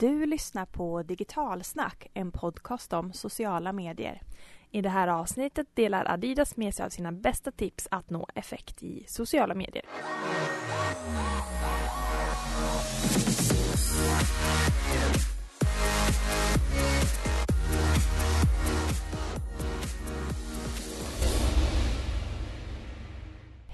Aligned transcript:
Du 0.00 0.26
lyssnar 0.26 0.66
på 0.66 1.02
Digitalsnack, 1.02 2.10
en 2.14 2.32
podcast 2.32 2.92
om 2.92 3.12
sociala 3.12 3.72
medier. 3.72 4.22
I 4.70 4.82
det 4.82 4.88
här 4.88 5.08
avsnittet 5.08 5.66
delar 5.74 6.04
Adidas 6.04 6.56
med 6.56 6.74
sig 6.74 6.86
av 6.86 6.90
sina 6.90 7.12
bästa 7.12 7.50
tips 7.50 7.88
att 7.90 8.10
nå 8.10 8.28
effekt 8.34 8.82
i 8.82 9.04
sociala 9.08 9.54
medier. 9.54 9.84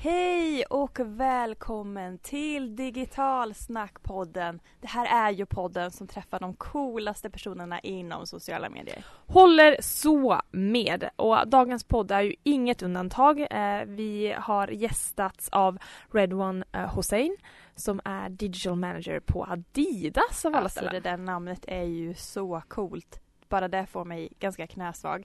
Hej 0.05 0.65
och 0.65 1.01
välkommen 1.03 2.19
till 2.19 2.77
Digitalsnackpodden. 2.77 4.61
Det 4.81 4.87
här 4.87 5.29
är 5.29 5.31
ju 5.31 5.47
podden 5.47 5.91
som 5.91 6.07
träffar 6.07 6.41
de 6.41 6.55
coolaste 6.55 7.31
personerna 7.31 7.81
inom 7.81 8.27
sociala 8.27 8.71
medier. 8.71 9.05
Håller 9.27 9.77
så 9.81 10.41
med! 10.51 11.09
Och 11.17 11.49
dagens 11.49 11.85
podd 11.85 12.11
är 12.11 12.21
ju 12.21 12.35
inget 12.43 12.83
undantag. 12.83 13.41
Eh, 13.41 13.85
vi 13.87 14.35
har 14.39 14.69
gästats 14.69 15.49
av 15.49 15.79
Redwan 16.13 16.65
eh, 16.73 16.95
Hossein 16.95 17.37
som 17.75 18.01
är 18.05 18.29
digital 18.29 18.77
manager 18.77 19.21
på 19.21 19.45
Adidas 19.45 20.45
av 20.45 20.55
alla 20.55 20.65
Alltså 20.65 20.81
ställen. 20.81 21.03
det 21.03 21.11
där 21.11 21.17
namnet 21.17 21.65
är 21.69 21.85
ju 21.85 22.15
så 22.15 22.63
coolt. 22.69 23.21
Bara 23.49 23.69
det 23.69 23.87
får 23.87 24.05
mig 24.05 24.29
ganska 24.39 24.67
knäsvag. 24.67 25.25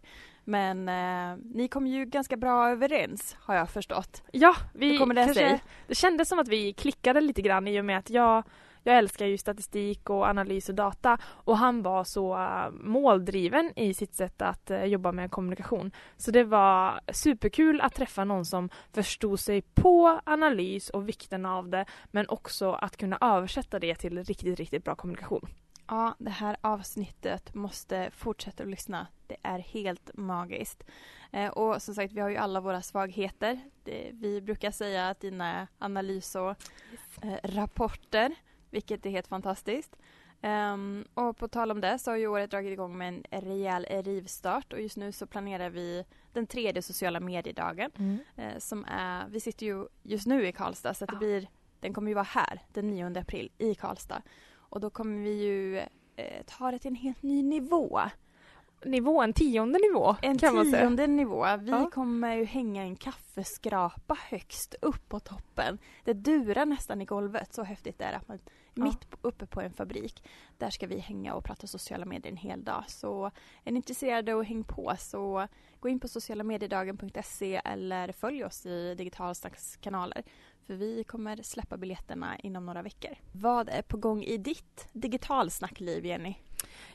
Men 0.49 0.89
eh, 0.89 1.37
ni 1.53 1.67
kom 1.67 1.87
ju 1.87 2.05
ganska 2.05 2.37
bra 2.37 2.69
överens 2.69 3.37
har 3.39 3.55
jag 3.55 3.69
förstått. 3.69 4.23
Ja, 4.31 4.55
vi 4.73 4.91
Hur 4.91 4.97
kommer 4.97 5.15
det 5.15 5.25
kanske, 5.25 5.49
sig? 5.49 5.63
Det 5.87 5.95
kändes 5.95 6.29
som 6.29 6.39
att 6.39 6.47
vi 6.47 6.73
klickade 6.73 7.21
lite 7.21 7.41
grann 7.41 7.67
i 7.67 7.81
och 7.81 7.85
med 7.85 7.97
att 7.97 8.09
jag 8.09 8.43
jag 8.83 8.97
älskar 8.97 9.25
ju 9.25 9.37
statistik 9.37 10.09
och 10.09 10.25
analys 10.25 10.69
och 10.69 10.75
data 10.75 11.17
och 11.23 11.57
han 11.57 11.81
var 11.81 12.03
så 12.03 12.33
eh, 12.33 12.71
måldriven 12.71 13.73
i 13.75 13.93
sitt 13.93 14.15
sätt 14.15 14.41
att 14.41 14.71
eh, 14.71 14.85
jobba 14.85 15.11
med 15.11 15.31
kommunikation. 15.31 15.91
Så 16.17 16.31
det 16.31 16.43
var 16.43 16.99
superkul 17.13 17.81
att 17.81 17.95
träffa 17.95 18.23
någon 18.23 18.45
som 18.45 18.69
förstod 18.93 19.39
sig 19.39 19.61
på 19.61 20.21
analys 20.23 20.89
och 20.89 21.09
vikten 21.09 21.45
av 21.45 21.69
det 21.69 21.85
men 22.11 22.29
också 22.29 22.71
att 22.71 22.97
kunna 22.97 23.17
översätta 23.21 23.79
det 23.79 23.95
till 23.95 24.23
riktigt, 24.23 24.59
riktigt 24.59 24.83
bra 24.83 24.95
kommunikation. 24.95 25.49
Ja, 25.89 26.15
det 26.19 26.29
här 26.29 26.57
avsnittet 26.61 27.53
måste 27.53 28.11
fortsätta 28.11 28.63
att 28.63 28.69
lyssna. 28.69 29.07
Det 29.27 29.37
är 29.43 29.59
helt 29.59 30.11
magiskt. 30.13 30.83
Eh, 31.31 31.49
och 31.49 31.81
som 31.81 31.95
sagt, 31.95 32.13
vi 32.13 32.21
har 32.21 32.29
ju 32.29 32.37
alla 32.37 32.61
våra 32.61 32.81
svagheter. 32.81 33.59
Vi 34.11 34.41
brukar 34.41 34.71
säga 34.71 35.09
att 35.09 35.19
dina 35.19 35.67
analys 35.77 36.35
och 36.35 36.49
eh, 37.21 37.37
rapporter, 37.43 38.35
vilket 38.69 39.05
är 39.05 39.09
helt 39.09 39.27
fantastiskt. 39.27 39.95
Ehm, 40.41 41.05
och 41.13 41.37
på 41.37 41.47
tal 41.47 41.71
om 41.71 41.81
det 41.81 41.99
så 41.99 42.11
har 42.11 42.17
ju 42.17 42.27
året 42.27 42.51
dragit 42.51 42.71
igång 42.71 42.97
med 42.97 43.25
en 43.29 43.41
rejäl 43.41 43.85
rivstart 43.89 44.73
och 44.73 44.81
just 44.81 44.97
nu 44.97 45.11
så 45.11 45.27
planerar 45.27 45.69
vi 45.69 46.05
den 46.33 46.47
tredje 46.47 46.81
sociala 46.81 47.19
mediedagen. 47.19 47.91
Eh, 48.35 48.57
som 48.57 48.85
är, 48.87 49.27
vi 49.29 49.39
sitter 49.39 49.65
ju 49.65 49.87
just 50.03 50.27
nu 50.27 50.47
i 50.47 50.51
Karlstad 50.51 50.93
så 50.93 51.03
att 51.03 51.09
det 51.09 51.17
blir, 51.17 51.47
den 51.79 51.93
kommer 51.93 52.07
ju 52.07 52.15
vara 52.15 52.27
här 52.29 52.61
den 52.73 52.89
9 52.89 53.19
april 53.19 53.51
i 53.57 53.75
Karlstad. 53.75 54.21
Och 54.69 54.79
då 54.79 54.89
kommer 54.89 55.23
vi 55.23 55.43
ju 55.43 55.77
eh, 56.15 56.43
ta 56.45 56.71
det 56.71 56.79
till 56.79 56.89
en 56.89 56.95
helt 56.95 57.23
ny 57.23 57.43
nivå. 57.43 57.99
Nivå, 58.85 59.21
en 59.21 59.33
tionde 59.33 59.79
nivå 59.79 60.15
En 60.21 60.37
kan 60.37 60.55
man 60.55 60.65
säga. 60.65 60.81
tionde 60.81 61.07
nivå. 61.07 61.45
Vi 61.59 61.69
Ja. 61.71 61.89
kommer 61.93 62.35
ju 62.35 62.43
hänga 62.45 62.83
en 62.83 62.95
kaffeskrapa 62.95 64.17
högst 64.29 64.75
upp 64.81 65.09
på 65.09 65.19
toppen. 65.19 65.77
Det 66.03 66.13
durar 66.13 66.65
nästan 66.65 67.01
i 67.01 67.05
golvet, 67.05 67.53
så 67.53 67.63
häftigt 67.63 68.01
är 68.01 68.11
det. 68.11 68.17
Att 68.17 68.27
man, 68.27 68.39
Ja. 68.79 68.83
Mitt 68.83 69.07
uppe 69.21 69.45
på 69.45 69.61
en 69.61 69.73
fabrik. 69.73 70.23
Där 70.57 70.69
ska 70.69 70.87
vi 70.87 70.99
hänga 70.99 71.33
och 71.33 71.43
prata 71.43 71.67
sociala 71.67 72.05
medier 72.05 72.31
en 72.31 72.37
hel 72.37 72.63
dag. 72.63 72.83
Så 72.87 73.31
är 73.63 73.71
ni 73.71 73.77
intresserade 73.77 74.33
och 74.33 74.45
häng 74.45 74.63
på 74.63 74.93
så 74.99 75.47
gå 75.79 75.89
in 75.89 75.99
på 75.99 76.07
socialamediedagen.se 76.07 77.61
eller 77.65 78.11
följ 78.11 78.43
oss 78.43 78.65
i 78.65 78.95
Digitalsnacks 78.95 79.77
kanaler. 79.77 80.23
För 80.67 80.73
vi 80.73 81.03
kommer 81.03 81.43
släppa 81.43 81.77
biljetterna 81.77 82.37
inom 82.39 82.65
några 82.65 82.81
veckor. 82.81 83.11
Vad 83.31 83.69
är 83.69 83.81
på 83.81 83.97
gång 83.97 84.23
i 84.23 84.37
ditt 84.37 84.87
digitalsnackliv, 84.93 86.05
Jenny? 86.05 86.35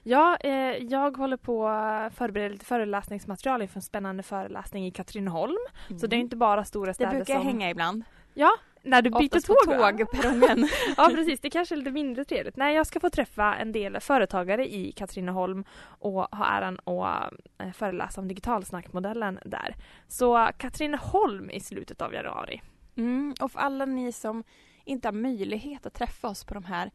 Ja, 0.02 0.36
eh, 0.36 0.52
jag 0.76 1.16
håller 1.16 1.36
på 1.36 1.68
att 1.68 2.14
förbereda 2.14 2.52
lite 2.52 2.64
föreläsningsmaterial 2.64 3.62
inför 3.62 3.78
en 3.78 3.82
spännande 3.82 4.22
föreläsning 4.22 4.86
i 4.86 4.90
Katrineholm. 4.90 5.56
Så 6.00 6.06
det 6.06 6.16
är 6.16 6.20
inte 6.20 6.36
bara 6.36 6.64
stora 6.64 6.86
det 6.86 6.94
städer 6.94 7.10
brukar 7.10 7.34
jag 7.34 7.42
som... 7.42 7.46
hänga 7.46 7.70
ibland. 7.70 8.04
Ja, 8.34 8.50
när 8.84 9.02
du 9.02 9.10
byter 9.10 9.40
tåg. 9.40 9.78
tågperrongen. 9.78 10.68
Ja 10.96 11.10
precis, 11.14 11.40
det 11.40 11.50
kanske 11.50 11.74
är 11.74 11.76
lite 11.76 11.90
mindre 11.90 12.24
trevligt. 12.24 12.56
Nej, 12.56 12.74
jag 12.74 12.86
ska 12.86 13.00
få 13.00 13.10
träffa 13.10 13.54
en 13.54 13.72
del 13.72 14.00
företagare 14.00 14.74
i 14.74 14.92
Katrineholm 14.92 15.64
och 15.82 16.12
ha 16.12 16.46
äran 16.46 16.78
att 16.84 17.32
eh, 17.58 17.72
föreläsa 17.72 18.20
om 18.20 18.28
digitalsnackmodellen 18.28 19.38
där. 19.44 19.74
Så 20.08 20.48
Katrineholm 20.58 21.50
i 21.50 21.60
slutet 21.60 22.02
av 22.02 22.14
januari. 22.14 22.62
Mm, 22.96 23.34
och 23.40 23.52
för 23.52 23.60
alla 23.60 23.84
ni 23.86 24.12
som 24.12 24.44
inte 24.84 25.08
har 25.08 25.12
möjlighet 25.12 25.86
att 25.86 25.94
träffa 25.94 26.28
oss 26.28 26.44
på 26.44 26.54
de 26.54 26.64
här 26.64 26.90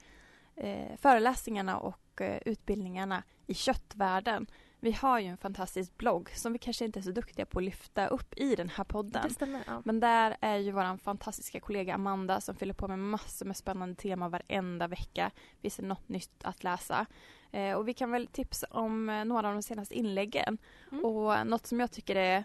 eh, 0.56 0.98
föreläsningarna 1.02 1.78
och 1.78 2.22
eh, 2.22 2.40
utbildningarna 2.46 3.24
i 3.48 3.54
köttvärlden. 3.54 4.48
Vi 4.80 4.92
har 4.92 5.20
ju 5.20 5.28
en 5.28 5.38
fantastisk 5.38 5.98
blogg 5.98 6.30
som 6.30 6.54
vi 6.54 6.60
kanske 6.60 6.86
inte 6.86 7.00
är 7.00 7.02
så 7.02 7.12
duktiga 7.12 7.46
på 7.46 7.60
att 7.60 7.66
lyfta 7.66 8.08
upp 8.08 8.34
i 8.38 8.56
den 8.56 8.70
här 8.70 8.84
podden. 8.84 9.30
Stämmer. 9.30 9.64
Ja. 9.68 9.82
Men 9.86 10.00
där 10.00 10.38
är 10.42 10.58
ju 10.58 10.72
vår 10.72 10.98
fantastiska 10.98 11.60
kollega 11.60 11.94
Amanda 11.94 12.42
som 12.42 12.56
fyller 12.56 12.74
på 12.74 12.88
med 12.88 13.00
massor 13.00 13.46
med 13.46 13.58
spännande 13.58 13.96
tema 13.96 14.30
varenda 14.30 14.88
vecka. 14.88 15.32
Finns 15.62 15.76
det 15.76 15.84
något 15.84 16.10
nytt 16.10 16.44
att 16.44 16.64
läsa. 16.64 17.06
Eh, 17.52 17.74
och 17.74 17.88
vi 17.88 17.94
kan 17.94 18.12
väl 18.12 18.28
tipsa 18.28 18.68
om 18.70 19.10
eh, 19.10 19.26
några 19.26 19.48
av 19.48 19.54
de 19.54 19.64
senaste 19.64 19.96
inläggen. 19.96 20.58
Mm. 20.92 21.06
Och 21.06 21.48
något 21.48 21.68
som 21.68 21.80
jag 21.80 21.92
tycker 21.92 22.16
är 22.16 22.44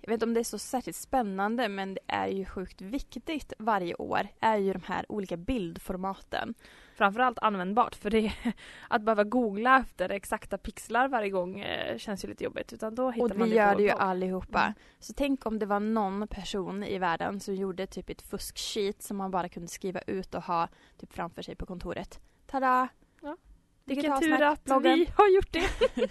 jag 0.00 0.10
vet 0.10 0.14
inte 0.14 0.26
om 0.26 0.34
det 0.34 0.40
är 0.40 0.44
så 0.44 0.58
särskilt 0.58 0.96
spännande 0.96 1.68
men 1.68 1.94
det 1.94 2.00
är 2.06 2.26
ju 2.26 2.44
sjukt 2.44 2.80
viktigt 2.80 3.52
varje 3.58 3.94
år 3.94 4.28
är 4.40 4.56
ju 4.56 4.72
de 4.72 4.82
här 4.86 5.06
olika 5.08 5.36
bildformaten. 5.36 6.54
Framförallt 6.94 7.38
användbart 7.38 7.94
för 7.94 8.10
det 8.10 8.32
att 8.88 9.02
behöva 9.02 9.24
googla 9.24 9.78
efter 9.78 10.08
exakta 10.08 10.58
pixlar 10.58 11.08
varje 11.08 11.30
gång 11.30 11.60
eh, 11.60 11.98
känns 11.98 12.24
ju 12.24 12.28
lite 12.28 12.44
jobbigt. 12.44 12.72
Utan 12.72 12.94
då 12.94 13.10
hittar 13.10 13.24
Och 13.24 13.38
man 13.38 13.48
vi 13.48 13.54
det 13.54 13.60
gör 13.60 13.76
det 13.76 13.82
ju 13.82 13.90
allihopa. 13.90 14.62
Mm. 14.62 14.74
Så 14.98 15.12
tänk 15.12 15.46
om 15.46 15.58
det 15.58 15.66
var 15.66 15.80
någon 15.80 16.28
person 16.28 16.84
i 16.84 16.98
världen 16.98 17.40
som 17.40 17.54
gjorde 17.54 17.86
typ 17.86 18.10
ett 18.10 18.22
fusksheet 18.22 19.02
som 19.02 19.16
man 19.16 19.30
bara 19.30 19.48
kunde 19.48 19.68
skriva 19.68 20.00
ut 20.00 20.34
och 20.34 20.42
ha 20.42 20.68
typ 21.00 21.12
framför 21.12 21.42
sig 21.42 21.54
på 21.54 21.66
kontoret. 21.66 22.20
Tada! 22.46 22.88
Ja. 23.22 23.36
Vilken 23.84 24.20
tur 24.20 24.42
att 24.42 24.64
bloggen. 24.64 24.94
vi 24.94 25.10
har 25.14 25.28
gjort 25.28 25.52
det. 25.52 25.68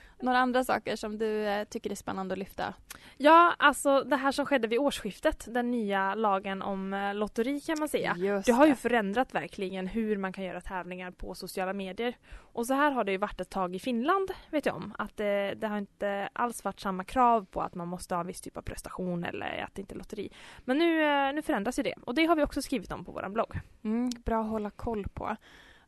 Några 0.21 0.37
andra 0.37 0.63
saker 0.63 0.95
som 0.95 1.17
du 1.17 1.47
eh, 1.47 1.63
tycker 1.63 1.91
är 1.91 1.95
spännande 1.95 2.33
att 2.33 2.39
lyfta? 2.39 2.73
Ja, 3.17 3.55
alltså 3.59 4.03
det 4.03 4.15
här 4.15 4.31
som 4.31 4.45
skedde 4.45 4.67
vid 4.67 4.79
årsskiftet, 4.79 5.45
den 5.49 5.71
nya 5.71 6.15
lagen 6.15 6.61
om 6.61 6.93
eh, 6.93 7.13
lotteri 7.13 7.59
kan 7.59 7.79
man 7.79 7.89
säga. 7.89 8.15
Just 8.17 8.45
Det 8.45 8.51
har 8.51 8.67
ju 8.67 8.75
förändrat 8.75 9.35
verkligen 9.35 9.87
hur 9.87 10.17
man 10.17 10.33
kan 10.33 10.43
göra 10.43 10.61
tävlingar 10.61 11.11
på 11.11 11.35
sociala 11.35 11.73
medier. 11.73 12.17
Och 12.53 12.67
så 12.67 12.73
här 12.73 12.91
har 12.91 13.03
det 13.03 13.11
ju 13.11 13.17
varit 13.17 13.41
ett 13.41 13.49
tag 13.49 13.75
i 13.75 13.79
Finland, 13.79 14.31
vet 14.49 14.65
jag 14.65 14.75
om. 14.75 14.95
Att 14.97 15.17
det, 15.17 15.53
det 15.57 15.67
har 15.67 15.77
inte 15.77 16.29
alls 16.33 16.63
varit 16.63 16.79
samma 16.79 17.03
krav 17.03 17.45
på 17.45 17.61
att 17.61 17.75
man 17.75 17.87
måste 17.87 18.15
ha 18.15 18.21
en 18.21 18.27
viss 18.27 18.41
typ 18.41 18.57
av 18.57 18.61
prestation 18.61 19.23
eller 19.23 19.63
att 19.63 19.75
det 19.75 19.81
inte 19.81 19.95
är 19.95 19.97
lotteri. 19.97 20.29
Men 20.65 20.77
nu, 20.77 21.03
eh, 21.03 21.33
nu 21.33 21.41
förändras 21.41 21.79
ju 21.79 21.83
det 21.83 21.95
och 22.01 22.15
det 22.15 22.25
har 22.25 22.35
vi 22.35 22.43
också 22.43 22.61
skrivit 22.61 22.91
om 22.91 23.05
på 23.05 23.11
vår 23.11 23.29
blogg. 23.29 23.59
Mm, 23.83 24.09
bra 24.25 24.41
att 24.41 24.49
hålla 24.49 24.69
koll 24.69 25.05
på. 25.13 25.35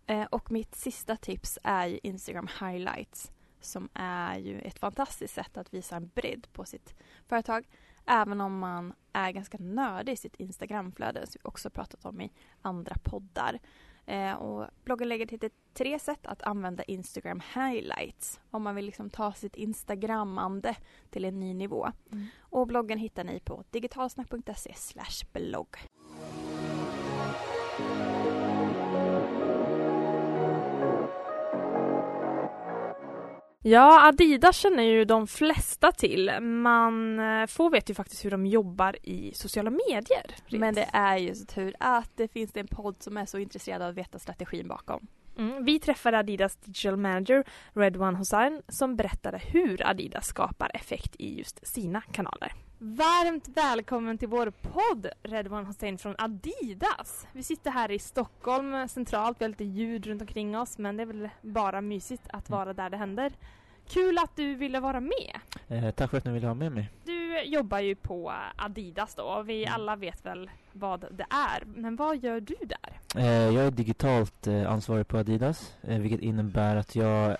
Eh, 0.05 0.23
och 0.23 0.51
mitt 0.51 0.75
sista 0.75 1.15
tips 1.15 1.59
är 1.63 2.05
Instagram 2.05 2.47
highlights 2.59 3.31
som 3.65 3.89
är 3.93 4.37
ju 4.37 4.59
ett 4.59 4.79
fantastiskt 4.79 5.33
sätt 5.33 5.57
att 5.57 5.73
visa 5.73 5.95
en 5.95 6.11
bredd 6.15 6.47
på 6.53 6.65
sitt 6.65 6.95
företag. 7.27 7.67
Även 8.05 8.41
om 8.41 8.59
man 8.59 8.93
är 9.13 9.31
ganska 9.31 9.57
nördig 9.57 10.13
i 10.13 10.17
sitt 10.17 10.35
Instagramflöde 10.35 11.27
som 11.27 11.39
vi 11.43 11.47
också 11.47 11.69
pratat 11.69 12.05
om 12.05 12.21
i 12.21 12.31
andra 12.61 12.95
poddar. 13.03 13.59
Eh, 14.05 14.33
och 14.33 14.67
bloggen 14.83 15.09
lägger 15.09 15.25
till 15.25 15.39
det 15.39 15.53
tre 15.73 15.99
sätt 15.99 16.25
att 16.25 16.41
använda 16.41 16.83
Instagram 16.83 17.41
highlights 17.55 18.39
om 18.51 18.63
man 18.63 18.75
vill 18.75 18.85
liksom 18.85 19.09
ta 19.09 19.33
sitt 19.33 19.55
Instagrammande 19.55 20.75
till 21.09 21.25
en 21.25 21.39
ny 21.39 21.53
nivå. 21.53 21.91
Och 22.39 22.67
bloggen 22.67 22.99
hittar 22.99 23.23
ni 23.23 23.39
på 23.39 23.63
digitalsnack.se 23.71 24.73
blogg. 25.31 25.77
Ja, 33.65 34.07
Adidas 34.07 34.57
känner 34.57 34.83
ju 34.83 35.05
de 35.05 35.27
flesta 35.27 35.91
till. 35.91 36.31
Man 36.41 37.19
eh, 37.19 37.47
får 37.47 37.69
vet 37.69 37.89
ju 37.89 37.93
faktiskt 37.93 38.25
hur 38.25 38.31
de 38.31 38.45
jobbar 38.45 38.95
i 39.03 39.31
sociala 39.35 39.69
medier. 39.69 40.35
Men 40.49 40.75
det 40.75 40.89
är 40.93 41.17
ju 41.17 41.35
så 41.35 41.45
tur 41.45 41.75
att 41.79 42.11
det 42.15 42.27
finns 42.27 42.51
en 42.55 42.67
podd 42.67 42.95
som 42.99 43.17
är 43.17 43.25
så 43.25 43.37
intresserad 43.37 43.81
av 43.81 43.89
att 43.89 43.97
veta 43.97 44.19
strategin 44.19 44.67
bakom. 44.67 45.07
Mm, 45.37 45.65
vi 45.65 45.79
träffade 45.79 46.17
Adidas 46.17 46.55
digital 46.55 46.97
manager 46.97 47.43
Redwan 47.73 48.15
Hossain 48.15 48.61
som 48.67 48.95
berättade 48.95 49.37
hur 49.37 49.87
Adidas 49.87 50.27
skapar 50.27 50.71
effekt 50.73 51.15
i 51.19 51.37
just 51.37 51.67
sina 51.67 52.01
kanaler. 52.01 52.53
Varmt 52.85 53.47
välkommen 53.47 54.17
till 54.17 54.27
vår 54.27 54.53
podd 54.61 55.07
Redwan 55.23 55.65
Hussein 55.65 55.97
från 55.97 56.15
Adidas. 56.17 57.27
Vi 57.31 57.43
sitter 57.43 57.71
här 57.71 57.91
i 57.91 57.99
Stockholm 57.99 58.87
centralt, 58.87 59.41
vi 59.41 59.45
har 59.45 59.49
lite 59.49 59.63
ljud 59.63 60.07
runt 60.07 60.21
omkring 60.21 60.57
oss 60.57 60.77
men 60.77 60.97
det 60.97 61.03
är 61.03 61.07
väl 61.07 61.29
bara 61.41 61.81
mysigt 61.81 62.23
att 62.29 62.49
vara 62.49 62.73
där 62.73 62.89
det 62.89 62.97
händer. 62.97 63.31
Kul 63.87 64.17
att 64.17 64.35
du 64.35 64.55
ville 64.55 64.79
vara 64.79 64.99
med. 64.99 65.39
Eh, 65.67 65.91
tack 65.91 66.09
för 66.09 66.17
att 66.17 66.25
ni 66.25 66.31
ville 66.31 66.47
ha 66.47 66.53
med 66.53 66.71
mig. 66.71 66.89
Du 67.05 67.12
jobbar 67.45 67.79
ju 67.79 67.95
på 67.95 68.33
Adidas 68.55 69.15
då 69.15 69.23
och 69.23 69.49
vi 69.49 69.63
Mm. 69.63 69.73
alla 69.75 69.95
vet 69.95 70.25
väl 70.25 70.49
vad 70.71 70.99
det 71.11 71.25
är. 71.29 71.63
Men 71.65 71.95
vad 71.95 72.17
gör 72.23 72.39
du 72.39 72.55
där? 72.61 72.99
Eh, 73.21 73.55
jag 73.55 73.65
är 73.65 73.71
digitalt 73.71 74.47
eh, 74.47 74.71
ansvarig 74.71 75.07
på 75.07 75.17
Adidas, 75.17 75.73
eh, 75.81 75.99
vilket 75.99 76.19
innebär 76.21 76.75
att 76.75 76.95
jag 76.95 77.37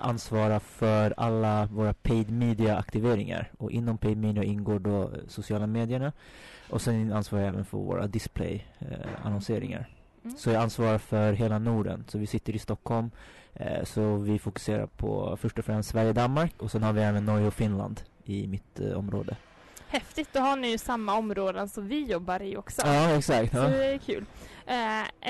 ansvarar 0.00 0.58
för 0.58 1.14
alla 1.16 1.66
våra 1.66 1.92
paid 1.94 2.30
media-aktiveringar. 2.30 3.50
Och 3.58 3.70
inom 3.70 3.98
paid 3.98 4.16
media 4.18 4.44
ingår 4.44 4.78
då 4.78 5.10
sociala 5.28 5.66
medierna. 5.66 6.12
Och 6.70 6.82
sen 6.82 7.12
ansvarar 7.12 7.42
jag 7.42 7.48
även 7.52 7.64
för 7.64 7.78
våra 7.78 8.06
display-annonseringar. 8.06 9.88
Mm. 10.24 10.36
Så 10.36 10.50
jag 10.50 10.62
ansvarar 10.62 10.98
för 10.98 11.32
hela 11.32 11.58
Norden. 11.58 12.04
Så 12.08 12.18
vi 12.18 12.26
sitter 12.26 12.54
i 12.54 12.58
Stockholm. 12.58 13.10
Eh, 13.54 13.84
så 13.84 14.16
vi 14.16 14.38
fokuserar 14.38 14.86
på 14.86 15.36
först 15.40 15.58
och 15.58 15.64
främst 15.64 15.88
Sverige 15.90 16.08
och 16.08 16.14
Danmark. 16.14 16.62
Och 16.62 16.70
sen 16.70 16.82
har 16.82 16.92
vi 16.92 17.00
även 17.02 17.24
Norge 17.24 17.46
och 17.46 17.54
Finland 17.54 18.00
i 18.30 18.46
mitt 18.46 18.80
eh, 18.80 18.98
område. 18.98 19.36
Häftigt, 19.88 20.28
då 20.32 20.40
har 20.40 20.56
ni 20.56 20.68
ju 20.70 20.78
samma 20.78 21.14
områden 21.14 21.68
som 21.68 21.88
vi 21.88 22.04
jobbar 22.04 22.42
i 22.42 22.56
också. 22.56 22.82
Ja, 22.84 23.10
exakt. 23.10 23.52
Så 23.52 23.58
Ja. 23.58 23.68
det 23.68 23.84
är 23.94 23.98
kul. 23.98 24.24
Eh, 24.66 24.74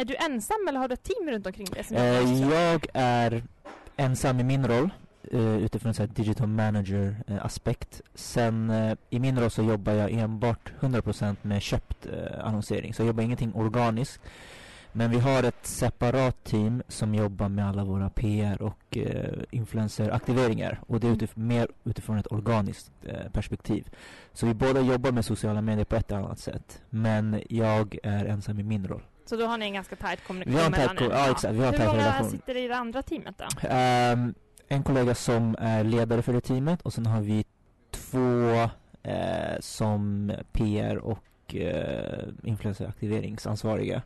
är 0.00 0.04
du 0.04 0.16
ensam 0.16 0.56
eller 0.68 0.78
har 0.80 0.88
du 0.88 0.94
ett 0.94 1.02
team 1.02 1.30
runt 1.30 1.46
omkring 1.46 1.66
dig? 1.66 1.84
Eh, 1.90 2.40
jag 2.50 2.86
är 2.94 3.42
ensam 3.96 4.40
i 4.40 4.44
min 4.44 4.66
roll 4.68 4.90
eh, 5.32 5.56
utifrån 5.56 5.92
en 5.98 6.08
digital 6.14 6.46
manager 6.48 7.16
eh, 7.26 7.44
aspekt. 7.44 8.00
Sen 8.14 8.70
eh, 8.70 8.96
i 9.10 9.18
min 9.18 9.40
roll 9.40 9.50
så 9.50 9.62
jobbar 9.62 9.92
jag 9.92 10.10
enbart 10.10 10.72
100% 10.80 11.36
med 11.42 11.62
köpt 11.62 12.06
annonsering. 12.40 12.94
Så 12.94 13.02
jag 13.02 13.06
jobbar 13.06 13.22
ingenting 13.22 13.54
organiskt. 13.54 14.20
Men 14.96 15.10
vi 15.10 15.18
har 15.18 15.42
ett 15.42 15.66
separat 15.66 16.44
team 16.44 16.82
som 16.88 17.14
jobbar 17.14 17.48
med 17.48 17.68
alla 17.68 17.84
våra 17.84 18.10
PR 18.10 18.62
och 18.62 18.96
eh, 18.96 19.32
influenceraktiveringar. 19.50 20.80
Och 20.86 21.00
det 21.00 21.06
är 21.06 21.10
utif- 21.12 21.38
mer 21.38 21.68
utifrån 21.84 22.18
ett 22.18 22.32
organiskt 22.32 22.90
eh, 23.04 23.30
perspektiv. 23.32 23.88
Så 24.32 24.46
vi 24.46 24.54
båda 24.54 24.80
jobbar 24.80 25.12
med 25.12 25.24
sociala 25.24 25.60
medier 25.62 25.84
på 25.84 25.96
ett 25.96 26.10
eller 26.10 26.20
annat 26.20 26.38
sätt. 26.38 26.82
Men 26.90 27.42
jag 27.48 27.98
är 28.02 28.24
ensam 28.24 28.58
i 28.58 28.62
min 28.62 28.88
roll. 28.88 29.02
Så 29.24 29.36
då 29.36 29.46
har 29.46 29.58
ni 29.58 29.66
en 29.66 29.72
ganska 29.74 29.96
tajt 29.96 30.24
kommunikation 30.26 30.70
mellan 30.70 30.96
er. 30.98 31.08
ja, 31.10 31.30
exakt, 31.30 31.54
vi 31.54 31.58
har 31.64 31.72
en 31.72 31.80
Hur 31.80 31.86
många 31.86 31.98
relation. 31.98 32.30
sitter 32.30 32.56
i 32.56 32.68
det 32.68 32.76
andra 32.76 33.02
teamet 33.02 33.34
då? 33.38 33.68
Ehm, 33.68 34.34
en 34.68 34.82
kollega 34.82 35.14
som 35.14 35.56
är 35.58 35.84
ledare 35.84 36.22
för 36.22 36.32
det 36.32 36.40
teamet 36.40 36.82
och 36.82 36.92
sen 36.92 37.06
har 37.06 37.20
vi 37.20 37.44
två 37.90 38.52
eh, 39.02 39.60
som 39.60 40.32
PR 40.52 40.96
och 40.96 41.54
eh, 41.54 42.24
influenceraktiveringsansvariga. 42.44 44.02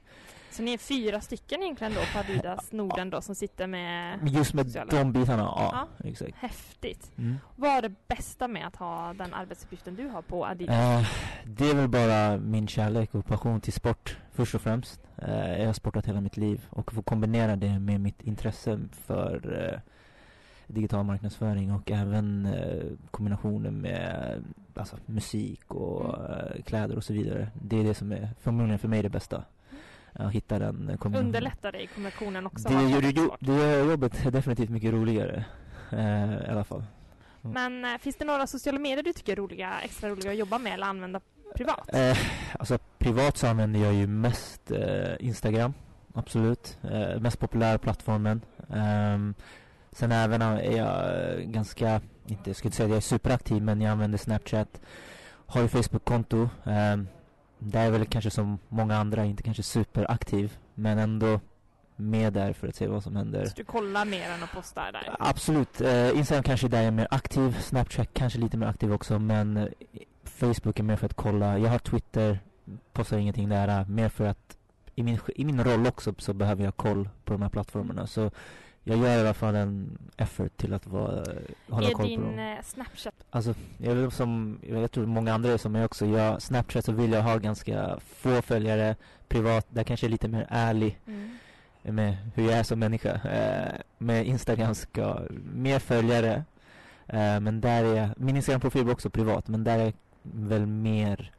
Så 0.51 0.63
ni 0.63 0.73
är 0.73 0.79
fyra 0.79 1.21
stycken 1.21 1.63
egentligen 1.63 1.93
då 1.95 2.01
på 2.13 2.19
Adidas 2.19 2.73
Norden 2.73 3.11
då 3.11 3.21
som 3.21 3.35
sitter 3.35 3.67
med 3.67 4.19
Just 4.29 4.55
med 4.55 4.67
Sociala. 4.67 4.91
de 4.91 5.13
bitarna, 5.13 5.43
ja, 5.43 5.89
exakt. 6.05 6.37
Häftigt. 6.37 7.11
Mm. 7.19 7.37
Vad 7.57 7.71
är 7.71 7.83
det 7.83 7.95
bästa 8.09 8.49
med 8.49 8.67
att 8.67 8.77
ha 8.77 9.13
den 9.13 9.35
arbetsuppgiften 9.35 9.95
du 9.95 10.09
har 10.09 10.23
på 10.23 10.47
Adidas? 10.47 10.75
Eh, 10.77 11.07
det 11.45 11.71
är 11.71 11.75
väl 11.75 11.89
bara 11.89 12.37
min 12.37 12.69
kärlek 12.69 13.15
och 13.15 13.27
passion 13.27 13.61
till 13.61 13.73
sport 13.73 14.17
först 14.33 14.55
och 14.55 14.61
främst. 14.61 15.01
Eh, 15.17 15.59
jag 15.61 15.67
har 15.67 15.73
sportat 15.73 16.07
hela 16.07 16.21
mitt 16.21 16.37
liv 16.37 16.65
och 16.71 16.93
få 16.93 17.03
kombinera 17.03 17.57
det 17.57 17.79
med 17.79 18.01
mitt 18.01 18.23
intresse 18.23 18.79
för 19.07 19.63
eh, 19.75 19.81
digital 20.67 21.05
marknadsföring 21.05 21.73
och 21.73 21.91
även 21.91 22.47
eh, 22.47 22.85
kombinationen 23.11 23.81
med 23.81 24.45
alltså, 24.75 24.97
musik 25.07 25.75
och 25.75 26.15
Mm. 26.19 26.31
eh, 26.57 26.63
kläder 26.63 26.97
och 26.97 27.05
så 27.05 27.13
vidare. 27.13 27.49
Det 27.63 27.81
är 27.81 27.85
det 27.85 27.95
som 27.95 28.13
är 28.13 28.29
förmodligen 28.41 28.79
för 28.79 28.89
mig 28.89 29.03
det 29.03 29.09
bästa. 29.11 29.45
Att 30.13 30.33
hitta 30.33 30.59
den 30.59 30.77
kombinationen. 30.77 31.17
Underlättar 31.27 31.77
i 31.77 31.87
kombinationen 31.87 32.47
också? 32.47 32.69
Det 32.69 32.75
gör, 32.91 33.13
jo, 33.17 33.37
det 33.41 33.53
gör 33.53 33.91
jobbet 33.91 34.33
definitivt 34.33 34.71
mycket 34.71 34.93
roligare. 34.93 35.45
Eh, 35.93 36.35
I 36.35 36.51
alla 36.51 36.65
fall. 36.65 36.85
Men 37.43 37.85
eh, 37.85 37.99
finns 37.99 38.17
det 38.17 38.25
några 38.25 38.47
sociala 38.47 38.79
medier 38.79 39.03
du 39.03 39.13
tycker 39.13 39.33
är 39.33 39.37
roliga, 39.37 39.81
extra 39.81 40.09
roliga 40.09 40.31
att 40.31 40.39
jobba 40.39 40.59
med 40.59 40.75
eller 40.75 40.87
använda 40.87 41.21
privat? 41.55 41.95
Eh, 41.95 42.19
alltså 42.59 42.79
privat 42.99 43.37
så 43.37 43.47
använder 43.47 43.81
jag 43.81 43.95
ju 43.95 44.07
mest 44.07 44.71
eh, 44.71 45.13
Instagram. 45.27 45.75
Absolut. 46.15 46.79
Eh, 46.83 47.21
mest 47.21 47.39
populära 47.39 47.79
plattformen. 47.79 48.41
Ehm, 48.75 49.35
sen 49.93 50.13
även 50.13 50.43
är 50.43 50.77
jag 50.77 51.35
eh, 51.39 51.45
ganska, 51.45 52.01
inte, 52.27 52.51
jag 52.51 52.57
skulle 52.57 52.69
inte 52.69 52.77
säga 52.77 52.85
att 52.87 52.91
jag 52.91 52.97
är 52.97 53.01
superaktiv 53.01 53.63
men 53.63 53.81
jag 53.81 53.91
använder 53.93 54.19
Snapchat. 54.19 54.81
Har 55.47 55.63
ju 55.63 55.69
Facebook-konto. 55.69 56.49
Där 57.63 57.87
är 57.87 57.91
väl 57.91 58.07
kanske 58.07 58.31
som 58.31 58.59
många 58.69 58.97
andra 58.97 59.25
inte 59.25 59.43
kanske 59.43 59.63
superaktiv 59.63 60.59
men 60.75 60.99
ändå 60.99 61.41
med 61.97 62.33
där 62.33 62.53
för 62.53 62.69
att 62.69 62.75
se 62.75 62.87
vad 62.87 63.03
som 63.03 63.17
händer. 63.17 63.47
Så 63.47 63.53
du 63.57 63.65
kollar 63.65 64.05
mer 64.05 64.31
än 64.31 64.43
att 64.43 64.53
posta 64.53 64.93
där? 64.93 65.17
Absolut. 65.19 65.81
Eh, 65.81 66.19
Instagram 66.19 66.43
kanske 66.43 66.69
där 66.69 66.79
jag 66.79 66.87
är 66.87 66.91
mer 66.91 67.09
aktiv. 67.11 67.57
Snapchat 67.61 68.09
kanske 68.13 68.39
lite 68.39 68.57
mer 68.57 68.67
aktiv 68.67 68.93
också. 68.93 69.19
Men 69.19 69.57
eh, 69.57 69.67
Facebook 70.25 70.79
är 70.79 70.83
mer 70.83 70.97
för 70.97 71.07
att 71.07 71.15
kolla. 71.15 71.59
Jag 71.59 71.71
har 71.71 71.79
Twitter. 71.79 72.39
Postar 72.93 73.19
ingenting 73.19 73.49
där. 73.49 73.85
Mer 73.85 74.09
för 74.09 74.25
att 74.25 74.57
i 74.95 75.03
min, 75.03 75.19
i 75.37 75.45
min 75.45 75.65
roll 75.65 75.87
också 75.87 76.15
så 76.19 76.33
behöver 76.33 76.65
jag 76.65 76.77
koll 76.77 77.09
på 77.25 77.33
de 77.33 77.43
här 77.43 77.49
plattformarna. 77.49 78.07
Så 78.07 78.31
jag 78.85 78.99
gör 78.99 79.17
i 79.17 79.21
alla 79.21 79.35
fall 79.35 79.55
en 79.55 79.99
effort 80.17 80.57
till 80.57 80.75
att 80.75 80.87
vara, 80.87 81.25
hålla 81.69 81.89
är 81.89 81.93
koll 81.93 82.05
på 82.05 82.09
din 82.09 82.21
dem. 82.21 82.39
eh, 82.39 82.63
Snapchat 82.63 83.15
Alltså, 83.31 83.55
jag, 83.79 83.95
vill 83.95 84.11
som, 84.11 84.61
jag 84.63 84.91
tror 84.91 85.07
många 85.07 85.35
andra 85.35 85.53
är 85.53 85.57
som 85.57 85.73
mig 85.73 85.85
också. 85.85 86.07
Jag, 86.07 86.43
Snapchat 86.43 86.85
så 86.85 86.93
vill 86.93 87.13
jag 87.13 87.23
ha 87.23 87.37
ganska 87.37 88.01
få 88.01 88.43
följare. 88.43 88.97
Privat, 89.29 89.67
där 89.71 89.85
kanske 89.85 90.07
jag 90.07 90.09
är 90.09 90.13
lite 90.13 90.29
mer 90.29 90.47
ärlig 90.49 90.99
mm. 91.07 91.31
med 91.83 92.17
hur 92.35 92.45
jag 92.45 92.53
är 92.53 92.63
som 92.63 92.79
människa. 92.79 93.13
Eh, 93.13 93.81
med 93.99 94.27
Instagram 94.27 94.75
ska 94.75 95.21
mer 95.55 95.79
följare. 95.79 96.45
Eh, 97.07 97.41
men 97.41 97.61
där 97.61 97.85
är 97.85 97.95
jag, 97.95 98.09
min 98.17 98.37
Instagram-profil 98.37 98.85
var 98.85 98.93
också 98.93 99.11
privat, 99.11 99.49
men 99.49 99.65
där 99.65 99.79
är 99.79 99.85
jag 99.85 99.95
väl 100.23 100.67
mer 100.67 101.33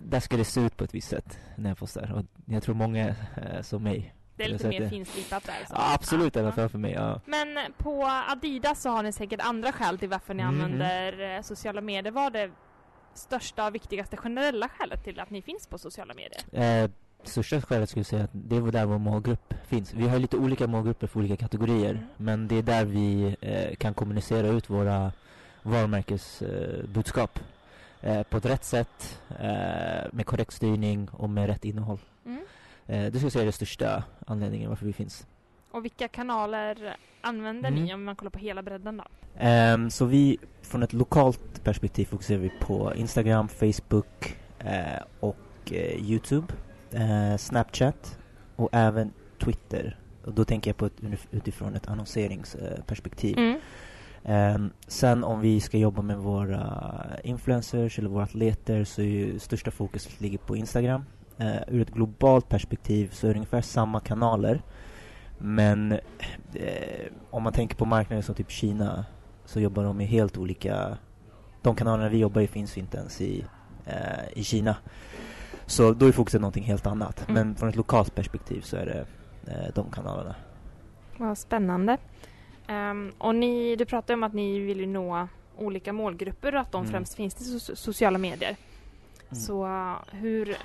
där 0.00 0.20
ska 0.20 0.36
det 0.36 0.44
se 0.44 0.60
ut 0.60 0.76
på 0.76 0.84
ett 0.84 0.94
visst 0.94 1.08
sätt 1.08 1.38
när 1.56 1.70
jag 1.70 1.78
postar. 1.78 2.12
Och 2.12 2.24
jag 2.54 2.62
tror 2.62 2.74
många 2.74 3.08
eh, 3.08 3.62
som 3.62 3.82
mig. 3.82 4.14
Det 4.38 4.44
är 4.44 4.48
lite 4.48 4.68
mer 4.68 4.80
det. 4.80 4.88
finslipat 4.90 5.44
där. 5.44 5.52
så. 5.68 5.74
Ja, 5.74 5.94
absolut 5.94 6.36
i 6.36 6.38
alla 6.38 6.48
Ja. 6.48 6.52
fall 6.52 6.68
för 6.68 6.78
mig. 6.78 6.92
Ja. 6.92 7.20
Men 7.26 7.58
på 7.78 8.04
Adidas 8.28 8.82
så 8.82 8.90
har 8.90 9.02
ni 9.02 9.12
säkert 9.12 9.40
andra 9.40 9.72
skäl 9.72 9.98
till 9.98 10.08
varför 10.08 10.34
ni 10.34 10.42
Mm. 10.42 10.54
använder 10.54 11.36
eh, 11.36 11.42
sociala 11.42 11.80
medier. 11.80 12.12
Vad 12.12 12.36
är 12.36 12.46
det 12.46 12.52
största 13.14 13.66
och 13.66 13.74
viktigaste 13.74 14.16
generella 14.16 14.68
skälet 14.68 15.04
till 15.04 15.20
att 15.20 15.30
ni 15.30 15.42
finns 15.42 15.66
på 15.66 15.78
sociala 15.78 16.14
medier? 16.14 16.82
Eh, 16.84 16.90
största 17.22 17.60
skälet 17.60 17.88
skulle 17.90 18.00
jag 18.00 18.06
säga 18.06 18.24
att 18.24 18.30
det 18.32 18.56
är 18.56 18.60
där 18.72 18.86
vår 18.86 18.98
målgrupp 18.98 19.54
finns. 19.66 19.94
Vi 19.94 20.08
har 20.08 20.18
lite 20.18 20.36
olika 20.36 20.66
målgrupper 20.66 21.06
för 21.06 21.20
olika 21.20 21.36
kategorier. 21.36 21.90
Mm. 21.90 22.04
Men 22.16 22.48
det 22.48 22.56
är 22.58 22.62
där 22.62 22.84
vi 22.84 23.36
eh, 23.40 23.76
kan 23.76 23.94
kommunicera 23.94 24.46
ut 24.46 24.70
våra 24.70 25.12
varumärkesbudskap. 25.62 27.38
Eh, 28.00 28.16
eh, 28.16 28.22
på 28.22 28.36
ett 28.36 28.46
rätt 28.46 28.64
sätt, 28.64 29.20
eh, 29.40 30.06
med 30.12 30.26
korrekt 30.26 30.52
styrning 30.52 31.08
och 31.12 31.30
med 31.30 31.46
rätt 31.46 31.64
innehåll. 31.64 31.98
Eh, 32.88 33.02
det 33.02 33.10
skulle 33.10 33.24
jag 33.24 33.32
säga 33.32 33.42
är 33.42 33.46
den 33.46 33.52
största 33.52 34.04
anledningen 34.26 34.68
varför 34.68 34.86
vi 34.86 34.92
finns. 34.92 35.26
Och 35.70 35.84
vilka 35.84 36.08
kanaler 36.08 36.96
använder 37.20 37.70
ni 37.70 37.80
Mm. 37.80 37.94
om 37.94 38.04
man 38.04 38.16
kollar 38.16 38.30
på 38.30 38.38
hela 38.38 38.62
bredden 38.62 38.96
då? 38.96 39.04
Ehm, 39.38 39.90
så 39.90 40.04
vi, 40.04 40.38
från 40.62 40.82
ett 40.82 40.92
lokalt 40.92 41.64
perspektiv 41.64 42.04
fokuserar 42.04 42.38
vi 42.38 42.52
på 42.60 42.94
Instagram, 42.94 43.48
Facebook 43.48 44.36
eh, 44.58 45.02
och 45.20 45.36
eh, 45.72 46.10
Youtube, 46.10 46.46
eh, 46.92 47.36
Snapchat 47.36 48.18
och 48.56 48.68
även 48.72 49.12
Twitter. 49.44 49.96
Och 50.24 50.32
då 50.34 50.44
tänker 50.44 50.70
jag 50.70 50.76
på 50.76 50.86
ett, 50.86 51.02
utifrån 51.30 51.74
ett 51.74 51.88
annonseringsperspektiv. 51.88 53.38
Mm. 53.38 53.60
Ehm, 54.24 54.70
sen 54.86 55.24
om 55.24 55.40
vi 55.40 55.60
ska 55.60 55.78
jobba 55.78 56.02
med 56.02 56.16
våra 56.16 56.94
influencers 57.24 57.98
eller 57.98 58.08
våra 58.08 58.24
atleter 58.24 58.84
så 58.84 59.00
är 59.02 59.06
ju 59.06 59.38
största 59.38 59.70
fokus 59.70 60.20
ligger 60.20 60.38
på 60.38 60.56
Instagram. 60.56 61.04
Uh, 61.40 61.62
ur 61.68 61.82
ett 61.82 61.90
globalt 61.90 62.48
perspektiv 62.48 63.10
så 63.12 63.26
är 63.26 63.30
det 63.30 63.36
ungefär 63.36 63.60
samma 63.60 64.00
kanaler. 64.00 64.62
Men 65.38 65.92
eh, 66.54 67.06
om 67.30 67.42
man 67.42 67.52
tänker 67.52 67.76
på 67.76 67.84
marknader 67.84 68.22
som 68.22 68.34
typ 68.34 68.50
Kina 68.50 69.04
så 69.44 69.60
jobbar 69.60 69.84
de 69.84 69.96
med 69.96 70.06
helt 70.06 70.38
olika... 70.38 70.98
De 71.62 71.74
kanalerna 71.76 72.08
vi 72.08 72.18
jobbar 72.18 72.40
i 72.40 72.46
finns 72.46 72.78
inte 72.78 72.98
ens 72.98 73.20
i, 73.20 73.44
eh, 73.86 74.28
i 74.38 74.44
Kina. 74.44 74.76
Så 75.66 75.92
då 75.92 76.06
är 76.06 76.12
fokuset 76.12 76.40
någonting 76.40 76.64
helt 76.64 76.86
annat. 76.86 77.28
Mm. 77.28 77.34
Men 77.34 77.56
från 77.56 77.68
ett 77.68 77.76
lokalt 77.76 78.14
perspektiv 78.14 78.60
så 78.60 78.76
är 78.76 78.86
det 78.86 79.06
eh, 79.52 79.74
de 79.74 79.90
kanalerna. 79.90 80.34
Vad 81.16 81.38
spännande. 81.38 81.96
Ehm, 82.66 83.12
och 83.18 83.34
ni, 83.34 83.76
du 83.76 83.84
pratade 83.84 84.14
om 84.14 84.22
att 84.22 84.34
ni 84.34 84.58
vill 84.58 84.88
nå 84.88 85.28
olika 85.56 85.92
målgrupper 85.92 86.54
och 86.54 86.60
att 86.60 86.72
de 86.72 86.80
Mm. 86.80 86.92
främst 86.92 87.14
finns 87.14 87.40
i 87.40 87.58
so- 87.58 87.74
sociala 87.74 88.18
medier. 88.18 88.56
Mm. 89.30 89.40
Så 89.40 89.68
hur 90.12 90.56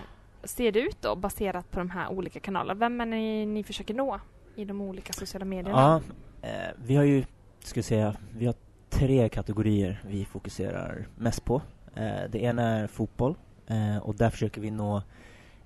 ser 0.44 0.72
det 0.72 0.80
ut 0.80 1.02
då 1.02 1.16
baserat 1.16 1.72
på 1.72 1.80
de 1.80 1.90
här 1.90 2.12
olika 2.12 2.40
kanalerna? 2.40 2.80
Vem 2.80 3.02
är 3.02 3.06
ni, 3.06 3.46
ni 3.46 3.64
försöker 3.64 3.94
nå 3.94 4.20
i 4.56 4.66
de 4.66 4.82
olika 4.82 5.14
sociala 5.14 5.46
medierna? 5.46 6.02
Ja, 6.42 6.48
eh, 6.48 6.72
vi 6.86 6.96
har 6.96 7.04
ju, 7.04 7.24
ska 7.60 7.84
säga, 7.84 8.16
vi 8.38 8.46
har 8.46 8.56
tre 8.90 9.30
kategorier 9.30 10.02
vi 10.08 10.26
fokuserar 10.26 11.08
mest 11.16 11.46
på. 11.46 11.62
Eh, 11.96 12.30
det 12.30 12.44
ena 12.44 12.64
är 12.64 12.88
fotboll 12.88 13.36
eh, 13.68 13.98
och 13.98 14.16
där 14.16 14.30
försöker 14.30 14.62
vi 14.62 14.72
nå 14.72 15.02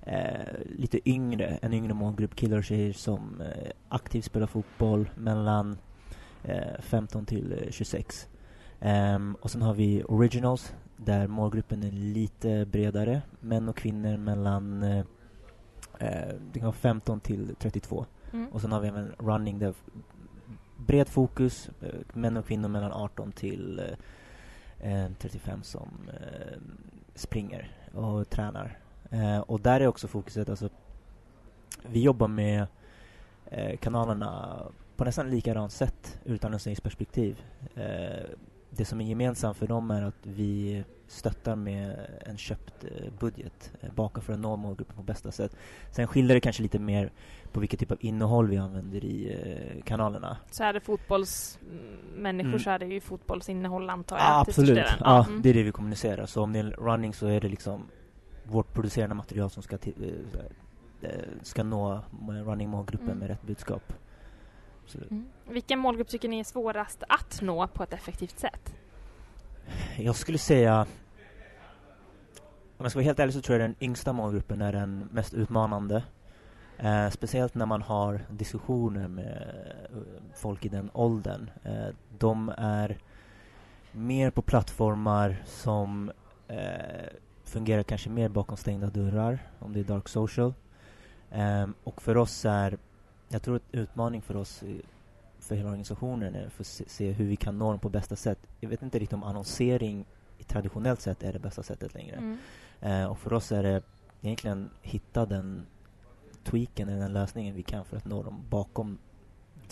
eh, 0.02 0.30
lite 0.64 1.10
yngre, 1.10 1.58
en 1.62 1.72
yngre 1.72 1.94
målgrupp, 1.94 2.36
killar 2.36 2.58
och 2.58 2.64
tjejer 2.64 2.92
som 2.92 3.40
eh, 3.40 3.70
aktivt 3.88 4.24
spelar 4.24 4.46
fotboll 4.46 5.10
mellan 5.16 5.78
eh, 6.44 6.80
15 6.80 7.26
till 7.26 7.52
eh, 7.52 7.70
26. 7.70 8.28
Ehm, 8.80 9.36
och 9.40 9.50
sen 9.50 9.62
har 9.62 9.74
vi 9.74 10.04
originals 10.04 10.74
där 10.96 11.26
målgruppen 11.26 11.82
är 11.82 11.90
lite 11.90 12.66
bredare, 12.66 13.22
män 13.40 13.68
och 13.68 13.76
kvinnor 13.76 14.16
mellan 14.16 14.84
kan 16.58 16.62
vara 16.62 16.72
15 16.72 17.20
till 17.20 17.54
32. 17.58 18.06
Mm. 18.32 18.48
Och 18.52 18.60
sen 18.60 18.72
har 18.72 18.80
vi 18.80 18.88
även 18.88 19.12
running 19.18 19.58
där 19.58 19.74
bred 20.76 21.08
fokus, 21.08 21.70
eh, 21.80 21.94
män 22.12 22.36
och 22.36 22.46
kvinnor 22.46 22.68
mellan 22.68 22.92
18 22.92 23.32
till 23.32 23.82
eh, 24.80 25.04
eh, 25.04 25.10
35 25.18 25.62
som 25.62 25.88
eh, 26.08 26.58
springer 27.14 27.70
och 27.92 28.30
tränar. 28.30 28.78
Och 29.46 29.60
där 29.60 29.80
är 29.80 29.86
också 29.86 30.08
fokuset, 30.08 30.48
alltså 30.48 30.68
vi 31.86 32.02
jobbar 32.02 32.28
med 32.28 32.66
kanalerna 33.80 34.62
på 34.96 35.04
nästan 35.04 35.30
likadant 35.30 35.72
sätt 35.72 36.18
ur 36.24 36.34
ett 36.34 36.44
annonseringsperspektiv. 36.44 37.42
Eh, 37.74 38.30
det 38.70 38.84
som 38.84 39.00
är 39.00 39.04
gemensamt 39.04 39.56
för 39.56 39.66
dem 39.66 39.90
är 39.90 40.02
att 40.02 40.18
vi 40.22 40.84
stöttar 41.06 41.56
med 41.56 42.06
en 42.26 42.36
köpt 42.38 42.84
eh, 42.84 43.12
budget 43.20 43.72
eh, 43.80 43.92
bakom 43.94 44.22
för 44.22 44.32
att 44.32 44.38
nå 44.38 44.56
målgruppen 44.56 44.96
på 44.96 45.02
bästa 45.02 45.30
sätt. 45.32 45.56
Sen 45.90 46.06
skiljer 46.06 46.34
det 46.34 46.40
kanske 46.40 46.62
lite 46.62 46.78
mer 46.78 47.12
på 47.52 47.60
vilket 47.60 47.80
typ 47.80 47.90
av 47.90 47.98
innehåll 48.00 48.48
vi 48.48 48.56
använder 48.56 49.04
i 49.04 49.32
eh, 49.32 49.82
kanalerna. 49.82 50.36
Så 50.50 50.64
är 50.64 50.72
det 50.72 50.80
fotbollsmänniskor 50.80 52.48
Mm. 52.48 52.58
så 52.58 52.70
är 52.70 52.78
det 52.78 52.86
ju 52.86 53.00
fotbollsinnehåll 53.00 53.90
antar 53.90 54.16
jag. 54.16 54.24
Ja, 54.24 54.44
största 54.44 54.60
absolut. 54.62 54.86
Ja, 55.00 55.24
mm. 55.24 55.42
det 55.42 55.50
är 55.50 55.54
det 55.54 55.62
vi 55.62 55.72
kommunicerar. 55.72 56.26
Så 56.26 56.42
om 56.42 56.52
det 56.52 56.58
är 56.58 56.64
running 56.64 57.14
så 57.14 57.26
är 57.26 57.40
det 57.40 57.48
liksom 57.48 57.86
vårt 58.44 58.74
producerade 58.74 59.14
material 59.14 59.50
som 59.50 59.62
ska, 59.62 59.78
till, 59.78 60.14
ska 61.42 61.62
nå 61.62 62.00
running-målgruppen 62.44 63.06
Mm. 63.08 63.18
med 63.18 63.28
rätt 63.28 63.42
budskap. 63.42 63.92
Mm. 64.94 65.26
Vilken 65.48 65.78
målgrupp 65.78 66.08
tycker 66.08 66.28
ni 66.28 66.40
är 66.40 66.44
svårast 66.44 67.02
att 67.08 67.42
nå 67.42 67.66
på 67.66 67.82
ett 67.82 67.92
effektivt 67.92 68.38
sätt? 68.38 68.74
jag 69.96 70.16
skulle 70.16 70.38
säga 70.38 70.86
om 72.78 72.84
jag 72.84 72.90
ska 72.90 72.98
vara 72.98 73.04
helt 73.04 73.18
ärlig 73.18 73.34
så 73.34 73.40
tror 73.40 73.58
jag 73.58 73.70
den 73.70 73.76
yngsta 73.80 74.12
målgruppen 74.12 74.62
är 74.62 74.72
den 74.72 75.08
mest 75.12 75.34
utmanande. 75.34 76.02
Eh, 76.76 77.10
speciellt 77.10 77.54
när 77.54 77.66
man 77.66 77.82
har 77.82 78.20
diskussioner 78.30 79.08
med 79.08 79.54
eh, 79.90 79.98
folk 80.34 80.64
i 80.64 80.68
den 80.68 80.90
åldern. 80.92 81.50
Eh, 81.64 81.88
de 82.18 82.52
är 82.58 82.98
mer 83.92 84.30
på 84.30 84.42
plattformar 84.42 85.42
som 85.46 86.12
eh, 86.48 87.06
fungerar 87.44 87.82
kanske 87.82 88.10
mer 88.10 88.28
bakom 88.28 88.56
stängda 88.56 88.86
dörrar, 88.86 89.38
om 89.58 89.72
det 89.72 89.80
är 89.80 89.84
dark 89.84 90.08
social. 90.08 90.54
Ehm, 91.30 91.74
och 91.84 92.02
för 92.02 92.16
oss 92.16 92.44
är, 92.44 92.78
jag 93.28 93.42
tror 93.42 93.56
att 93.56 93.62
utmaning 93.72 94.22
för 94.22 94.36
oss, 94.36 94.62
i- 94.62 94.82
för 95.40 95.54
hela 95.54 95.68
organisationen, 95.68 96.34
är 96.34 96.48
för 96.48 96.62
att 96.62 96.66
se, 96.90 97.12
hur 97.12 97.24
vi 97.26 97.36
kan 97.36 97.58
nå 97.58 97.70
dem 97.70 97.78
på 97.80 97.88
bästa 97.88 98.16
sätt. 98.16 98.38
Jag 98.60 98.68
vet 98.68 98.82
inte 98.82 98.98
riktigt 98.98 99.14
om 99.14 99.22
annonsering 99.24 100.04
i 100.38 100.42
traditionellt 100.44 101.00
sätt 101.00 101.22
är 101.22 101.32
det 101.32 101.38
bästa 101.38 101.62
sättet 101.62 101.94
längre. 101.94 102.16
Mm. 102.16 102.38
Eh, 102.80 103.04
och 103.10 103.18
för 103.18 103.32
oss 103.32 103.52
är 103.52 103.62
det 103.62 103.82
egentligen 104.22 104.70
hitta 104.82 105.26
den 105.26 105.66
tweaken, 106.44 106.88
eller 106.88 107.00
den 107.00 107.12
lösningen 107.12 107.54
vi 107.54 107.62
kan 107.62 107.84
för 107.84 107.96
att 107.96 108.04
nå 108.04 108.22
dem 108.22 108.44
bakom 108.50 108.98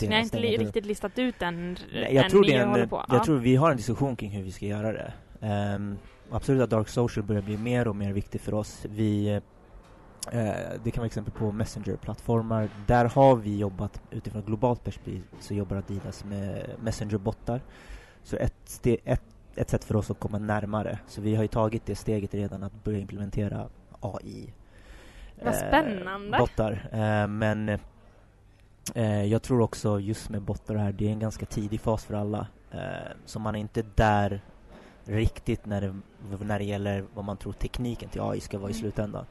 ni 0.01 0.07
har 0.07 0.19
inte 0.21 0.39
li- 0.39 0.57
riktigt 0.57 0.87
listat 0.87 1.19
ut 1.19 1.35
den 1.39 1.77
Nej, 1.93 2.15
jag 2.15 2.25
än 2.25 2.31
tror 2.31 2.41
ni 2.43 2.59
håller 2.59 2.83
en, 2.83 2.89
på? 2.89 3.05
jag 3.09 3.17
Ja. 3.19 3.25
tror 3.25 3.39
vi 3.39 3.57
har 3.57 3.71
en 3.71 3.77
diskussion 3.77 4.17
kring 4.17 4.31
hur 4.31 4.43
vi 4.43 4.53
ska 4.53 4.67
göra 4.67 4.93
det. 4.93 5.13
Ehm, 5.41 5.97
absolut 6.31 6.63
att 6.63 6.71
Dark 6.71 6.89
Social 6.89 7.25
börjar 7.25 7.43
bli 7.43 7.57
mer 7.57 7.89
och 7.89 7.97
mer 7.97 8.13
viktigt 8.13 8.43
för 8.43 8.55
oss. 8.55 8.85
Vi, 8.91 9.29
eh, 9.35 9.43
det 10.85 10.91
kan 10.91 11.01
vara 11.01 11.07
exempel 11.07 11.33
på 11.33 11.53
Messenger-plattformar. 11.53 12.69
Där 12.87 13.05
har 13.05 13.37
vi 13.37 13.59
jobbat 13.59 14.01
utifrån 14.11 14.41
ett 14.41 14.47
globalt 14.47 14.85
perspektiv 14.85 15.23
så 15.41 15.55
jobbar 15.55 15.77
Adidas 15.77 16.25
med 16.25 16.71
Messenger-bottar. 16.81 17.61
Så 18.23 18.37
ett, 18.37 18.87
ett, 19.05 19.23
ett 19.55 19.71
sätt 19.71 19.85
för 19.85 19.97
oss 19.97 20.11
att 20.11 20.21
komma 20.21 20.39
närmare. 20.39 20.99
Så 21.07 21.21
vi 21.21 21.35
har 21.35 21.43
ju 21.43 21.49
tagit 21.49 21.87
det 21.87 21.95
steget 21.95 22.35
redan 22.35 22.63
att 22.63 22.85
börja 22.85 22.99
implementera 22.99 23.69
AI. 24.01 24.53
Vad 25.45 25.55
spännande. 25.55 26.39
Bottar. 26.39 26.89
Eh, 26.93 27.29
men 27.29 27.69
eh, 28.95 29.25
jag 29.25 29.43
tror 29.43 29.61
också 29.61 30.01
just 30.01 30.31
med 30.31 30.43
bottar 30.43 30.75
här, 30.75 30.93
det 30.93 31.07
är 31.09 31.13
en 31.13 31.19
ganska 31.19 31.47
tidig 31.47 31.81
fas 31.81 32.05
för 32.05 32.15
alla. 32.15 32.47
Eh, 32.71 32.81
så 33.25 33.39
man 33.39 33.55
är 33.55 33.61
inte 33.61 33.85
där 33.95 34.41
riktigt 35.05 35.67
när 35.67 35.81
det, 35.81 35.95
när 36.45 36.59
det 36.59 36.65
gäller 36.65 37.05
vad 37.15 37.25
man 37.25 37.37
tror 37.37 37.53
tekniken 37.53 38.09
till 38.09 38.21
AI 38.21 38.41
ska 38.41 38.59
vara 38.59 38.71
i 38.71 38.73
Mm. 38.73 38.81
slutändan. 38.81 39.25
Eh, 39.25 39.27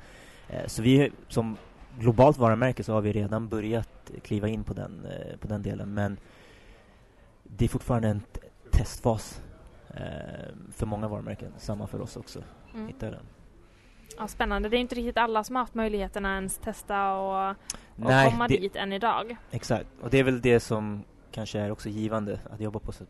så 0.67 0.81
vi 0.81 1.11
som 1.27 1.57
globalt 1.99 2.37
varumärke 2.37 2.83
så 2.83 2.93
har 2.93 3.01
vi 3.01 3.11
redan 3.11 3.47
börjat 3.47 4.11
kliva 4.23 4.47
in 4.47 4.63
på 4.63 4.73
den, 4.73 5.05
eh, 5.05 5.37
på 5.37 5.47
den 5.47 5.61
delen 5.61 5.93
men 5.93 6.17
det 7.43 7.65
är 7.65 7.69
fortfarande 7.69 8.07
en 8.07 8.21
testfas 8.71 9.41
eh, 9.89 10.53
för 10.71 10.85
många 10.85 11.07
varumärken, 11.07 11.51
samma 11.57 11.87
för 11.87 12.01
oss 12.01 12.17
också. 12.17 12.39
Mm. 12.73 12.87
Hitta 12.87 13.11
den. 13.11 13.23
Ja, 14.17 14.27
spännande. 14.27 14.69
Det 14.69 14.77
är 14.77 14.79
inte 14.79 14.95
riktigt 14.95 15.17
alla 15.17 15.43
som 15.43 15.55
har 15.55 15.63
haft 15.63 15.73
möjligheten 15.73 16.25
att 16.25 16.35
ens 16.35 16.57
testa 16.57 17.13
och, 17.13 17.49
och 17.49 17.55
Nej, 17.95 18.31
komma 18.31 18.47
det, 18.47 18.57
dit 18.57 18.75
än 18.75 18.93
idag. 18.93 19.35
exakt. 19.51 19.87
Och 20.01 20.09
det 20.09 20.19
är 20.19 20.23
väl 20.23 20.41
det 20.41 20.59
som 20.59 21.03
kanske 21.31 21.59
är 21.59 21.71
också 21.71 21.89
givande 21.89 22.39
att 22.49 22.59
jobba 22.59 22.79
på. 22.79 22.91
Så, 22.91 23.03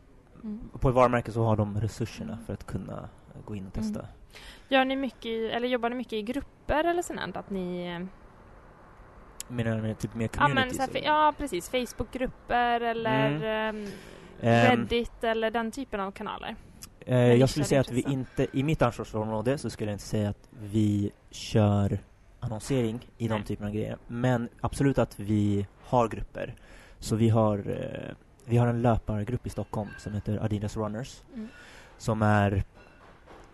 Mm. 0.44 0.60
på 0.80 0.90
ett 0.90 0.96
varumärke 0.96 1.32
så 1.32 1.44
har 1.44 1.56
de 1.56 1.82
resurserna 1.82 2.38
för 2.46 2.54
att 2.54 2.66
kunna 2.66 3.10
gå 3.46 3.56
in 3.56 3.68
och 3.68 3.74
testa. 3.74 4.00
Mm. 4.00 4.12
Gör 4.70 4.86
ni 4.86 4.96
mycket 4.96 5.26
i, 5.26 5.50
eller 5.50 5.68
jobbar 5.68 5.90
ni 5.90 5.96
mycket 5.96 6.14
i 6.14 6.22
grupper 6.22 6.84
eller 6.84 7.02
sånt? 7.02 7.38
Att 7.38 7.50
ni... 7.50 8.00
Menar 9.48 9.82
du 9.82 9.94
typ 9.94 10.16
mer 10.16 10.30
Ja, 10.34 10.48
men, 10.48 10.56
communities? 10.56 10.94
här, 10.94 11.02
ja 11.04 11.34
precis. 11.38 11.70
Facebookgrupper 11.70 12.82
eller 12.82 13.44
ehm, 13.44 13.88
Ehm, 14.42 14.80
Reddit 14.80 15.24
eller 15.24 15.52
den 15.52 15.72
typen 15.72 16.00
av 16.00 16.12
kanaler. 16.12 16.56
Eh, 17.00 17.18
jag 17.18 17.50
skulle 17.50 17.66
säga 17.66 17.82
att 17.82 17.92
vi 17.92 18.02
inte, 18.02 18.48
i 18.54 18.64
mitt 18.64 18.82
ansvarsområde 18.82 19.58
så 19.58 19.70
skulle 19.70 19.92
jag 19.92 19.96
inte 19.96 20.06
säga 20.06 20.30
att 20.30 20.50
vi 20.52 21.12
kör 21.32 22.00
annonsering 22.40 23.00
i 23.18 23.28
de 23.28 23.34
Nej. 23.34 23.44
typerna 23.44 23.68
av 23.68 23.74
grejer. 23.76 23.98
Men 24.08 24.50
absolut 24.62 24.98
att 24.98 25.20
vi 25.20 25.68
har 25.84 26.08
grupper. 26.08 26.56
Så 27.00 27.16
vi 27.16 27.30
har, 27.30 27.58
eh, 27.58 28.16
vi 28.46 28.58
har 28.58 28.68
en 28.68 28.82
löpargrupp 28.82 29.48
i 29.48 29.50
Stockholm 29.50 29.90
som 29.98 30.14
heter 30.14 30.44
Adidas 30.44 30.78
Runners. 30.78 31.22
Mm. 31.34 31.48
Som 31.98 32.22
är 32.22 32.64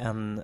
en 0.02 0.44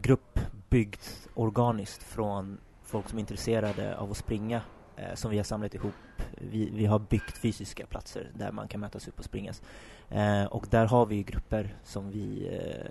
grupp 0.00 0.40
byggd 0.68 1.00
organiskt 1.34 2.02
från 2.02 2.58
folk 2.82 3.08
som 3.08 3.18
är 3.18 3.20
intresserade 3.20 3.96
av 3.98 4.10
att 4.10 4.16
springa. 4.16 4.60
Eh, 4.96 5.14
som 5.14 5.30
vi 5.30 5.36
har 5.36 5.44
samlat 5.44 5.74
ihop. 5.74 5.94
Vi, 6.38 6.70
vi 6.74 6.86
har 6.86 6.98
byggt 6.98 7.38
fysiska 7.38 7.86
platser 7.86 8.30
där 8.34 8.52
man 8.52 8.68
kan 8.68 8.80
mötas 8.80 9.08
upp 9.08 9.18
och 9.18 9.24
springas. 9.24 9.62
Eh, 10.08 10.44
och 10.44 10.66
där 10.70 10.86
har 10.86 11.06
vi 11.06 11.22
grupper 11.22 11.74
som 11.84 12.10
vi... 12.10 12.48
Eh, 12.48 12.90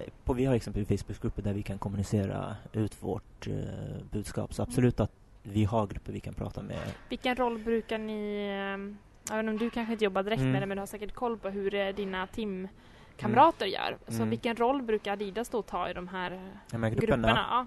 eh, 0.00 0.08
på, 0.24 0.32
vi 0.32 0.44
har 0.44 0.54
exempelvis 0.54 1.02
Facebookgrupper 1.04 1.42
där 1.42 1.52
vi 1.52 1.62
kan 1.62 1.78
kommunicera 1.78 2.56
ut 2.72 3.02
vårt 3.02 3.46
eh, 3.46 3.54
budskap. 4.10 4.54
Så 4.54 4.62
absolut 4.62 5.00
att 5.00 5.12
vi 5.42 5.64
har 5.64 5.86
grupper 5.86 6.12
vi 6.12 6.20
kan 6.20 6.34
prata 6.34 6.62
med. 6.62 6.78
Vilken 7.08 7.36
roll 7.36 7.58
brukar 7.58 7.98
ni... 7.98 8.48
ehm, 8.74 8.96
Även 9.32 9.48
om 9.48 9.58
du 9.58 9.70
kanske 9.70 9.92
inte 9.92 10.04
jobbar 10.04 10.22
direkt 10.22 10.40
Mm. 10.40 10.52
med 10.52 10.62
det 10.62 10.66
men 10.66 10.76
du 10.76 10.80
har 10.80 10.86
säkert 10.86 11.14
koll 11.14 11.38
på 11.38 11.48
hur 11.48 11.74
eh, 11.74 11.94
dina 13.16 13.28
teamkamrater 13.28 13.66
gör. 13.66 13.96
Så 14.08 14.14
Mm. 14.16 14.30
vilken 14.30 14.56
roll 14.56 14.82
brukar 14.82 15.12
Adidas 15.12 15.48
då 15.48 15.62
ta 15.62 15.90
i 15.90 15.92
de 15.94 16.08
här 16.08 16.30
eh, 16.30 16.38
De 16.70 16.82
här 16.82 16.90
grupperna? 16.90 17.16
grupperna. 17.16 17.46
Ja. 17.50 17.66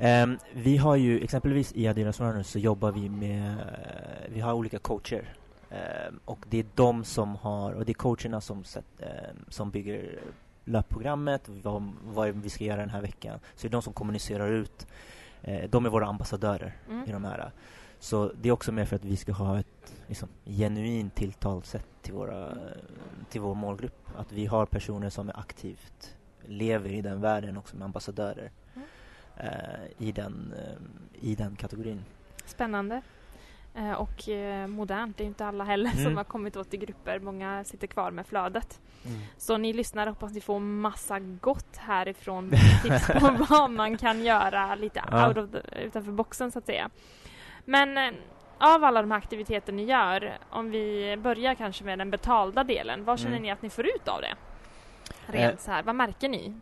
Ehm, 0.00 0.38
vi 0.52 0.76
har 0.76 0.96
ju 0.96 1.20
exempelvis 1.20 1.72
i 1.72 1.88
Adidas 1.88 2.20
Runners 2.20 2.46
så 2.46 2.58
jobbar 2.58 2.92
vi 2.92 3.08
med, 3.08 3.52
eh, 3.52 4.28
vi 4.28 4.40
har 4.40 4.52
olika 4.52 4.78
coacher. 4.78 5.24
Ehm, 5.70 6.20
och 6.24 6.38
det 6.48 6.58
är 6.58 6.66
de 6.74 7.04
som 7.04 7.36
har, 7.36 7.72
och 7.72 7.84
det 7.84 7.92
är 7.92 7.94
coacherna 7.94 8.40
som, 8.40 8.64
sätt, 8.64 8.84
ehm, 9.00 9.36
som 9.48 9.70
bygger 9.70 10.18
löpprogrammet, 10.64 11.48
vad, 11.48 11.92
vad 12.04 12.28
vi 12.28 12.50
ska 12.50 12.64
göra 12.64 12.80
den 12.80 12.90
här 12.90 13.00
veckan. 13.02 13.38
Så 13.54 13.62
det 13.62 13.68
är 13.68 13.72
de 13.72 13.82
som 13.82 13.92
kommunicerar 13.92 14.48
ut. 14.52 14.86
Eh, 15.42 15.70
de 15.70 15.86
är 15.86 15.90
våra 15.90 16.06
ambassadörer 16.06 16.72
Mm. 16.88 17.04
i 17.08 17.12
de 17.12 17.24
här. 17.24 17.50
Så 18.00 18.32
det 18.40 18.48
är 18.48 18.52
också 18.52 18.72
mer 18.72 18.84
för 18.84 18.96
att 18.96 19.04
vi 19.04 19.16
ska 19.16 19.32
ha 19.32 19.58
ett 19.58 19.94
liksom, 20.06 20.28
genuint 20.44 21.14
tilltalssätt 21.14 21.86
till, 22.02 22.14
våra, 22.14 22.54
till 23.30 23.40
vår 23.40 23.54
målgrupp. 23.54 24.08
Att 24.16 24.32
vi 24.32 24.46
har 24.46 24.66
personer 24.66 25.10
som 25.10 25.28
är 25.28 25.38
aktivt 25.38 26.14
lever 26.46 26.90
i 26.90 27.00
den 27.02 27.20
världen 27.20 27.56
också 27.56 27.76
med 27.76 27.84
ambassadörer 27.84 28.50
Mm. 28.74 28.88
eh, 29.36 30.06
i, 30.08 30.12
den, 30.12 30.54
eh, 30.58 31.28
i 31.30 31.34
den 31.34 31.56
kategorin. 31.56 32.04
Spännande. 32.46 33.02
Eh, 33.74 33.92
och 33.92 34.28
eh, 34.28 34.66
modernt. 34.66 35.16
Det 35.16 35.24
är 35.24 35.26
inte 35.26 35.46
alla 35.46 35.64
heller 35.64 35.90
som 35.90 36.00
Mm. 36.00 36.16
har 36.16 36.24
kommit 36.24 36.56
åt 36.56 36.74
i 36.74 36.76
grupper. 36.76 37.18
Många 37.18 37.64
sitter 37.64 37.86
kvar 37.86 38.10
med 38.10 38.26
flödet. 38.26 38.80
Så 39.38 39.56
ni 39.56 39.72
lyssnare 39.72 40.10
hoppas 40.10 40.32
ni 40.32 40.40
får 40.40 40.58
massa 40.60 41.18
gott 41.20 41.76
härifrån. 41.76 42.50
Tips 42.82 43.06
på 43.06 43.46
vad 43.50 43.70
man 43.70 43.96
kan 43.98 44.24
göra 44.24 44.74
lite 44.74 45.02
Ja. 45.10 45.28
out 45.28 45.36
of 45.36 45.50
the, 45.50 45.58
utanför 45.84 46.12
boxen 46.12 46.52
så 46.52 46.58
att 46.58 46.66
säga. 46.66 46.90
Men 47.64 47.98
eh, 47.98 48.10
av 48.58 48.84
alla 48.84 49.00
de 49.02 49.10
här 49.10 49.18
aktiviteter 49.18 49.72
ni 49.72 49.84
gör, 49.84 50.38
om 50.50 50.70
vi 50.70 51.16
börjar 51.22 51.54
kanske 51.54 51.84
med 51.84 51.98
den 51.98 52.10
betalda 52.10 52.64
delen. 52.64 53.04
Vad 53.04 53.18
känner 53.18 53.30
Mm. 53.32 53.42
ni 53.42 53.50
att 53.50 53.62
ni 53.62 53.70
får 53.70 53.86
ut 53.86 54.08
av 54.08 54.20
det? 54.20 54.34
Rent 55.26 55.52
Eh. 55.54 55.58
så 55.64 55.70
här, 55.70 55.82
vad 55.82 55.94
märker 55.94 56.28
ni? 56.28 56.54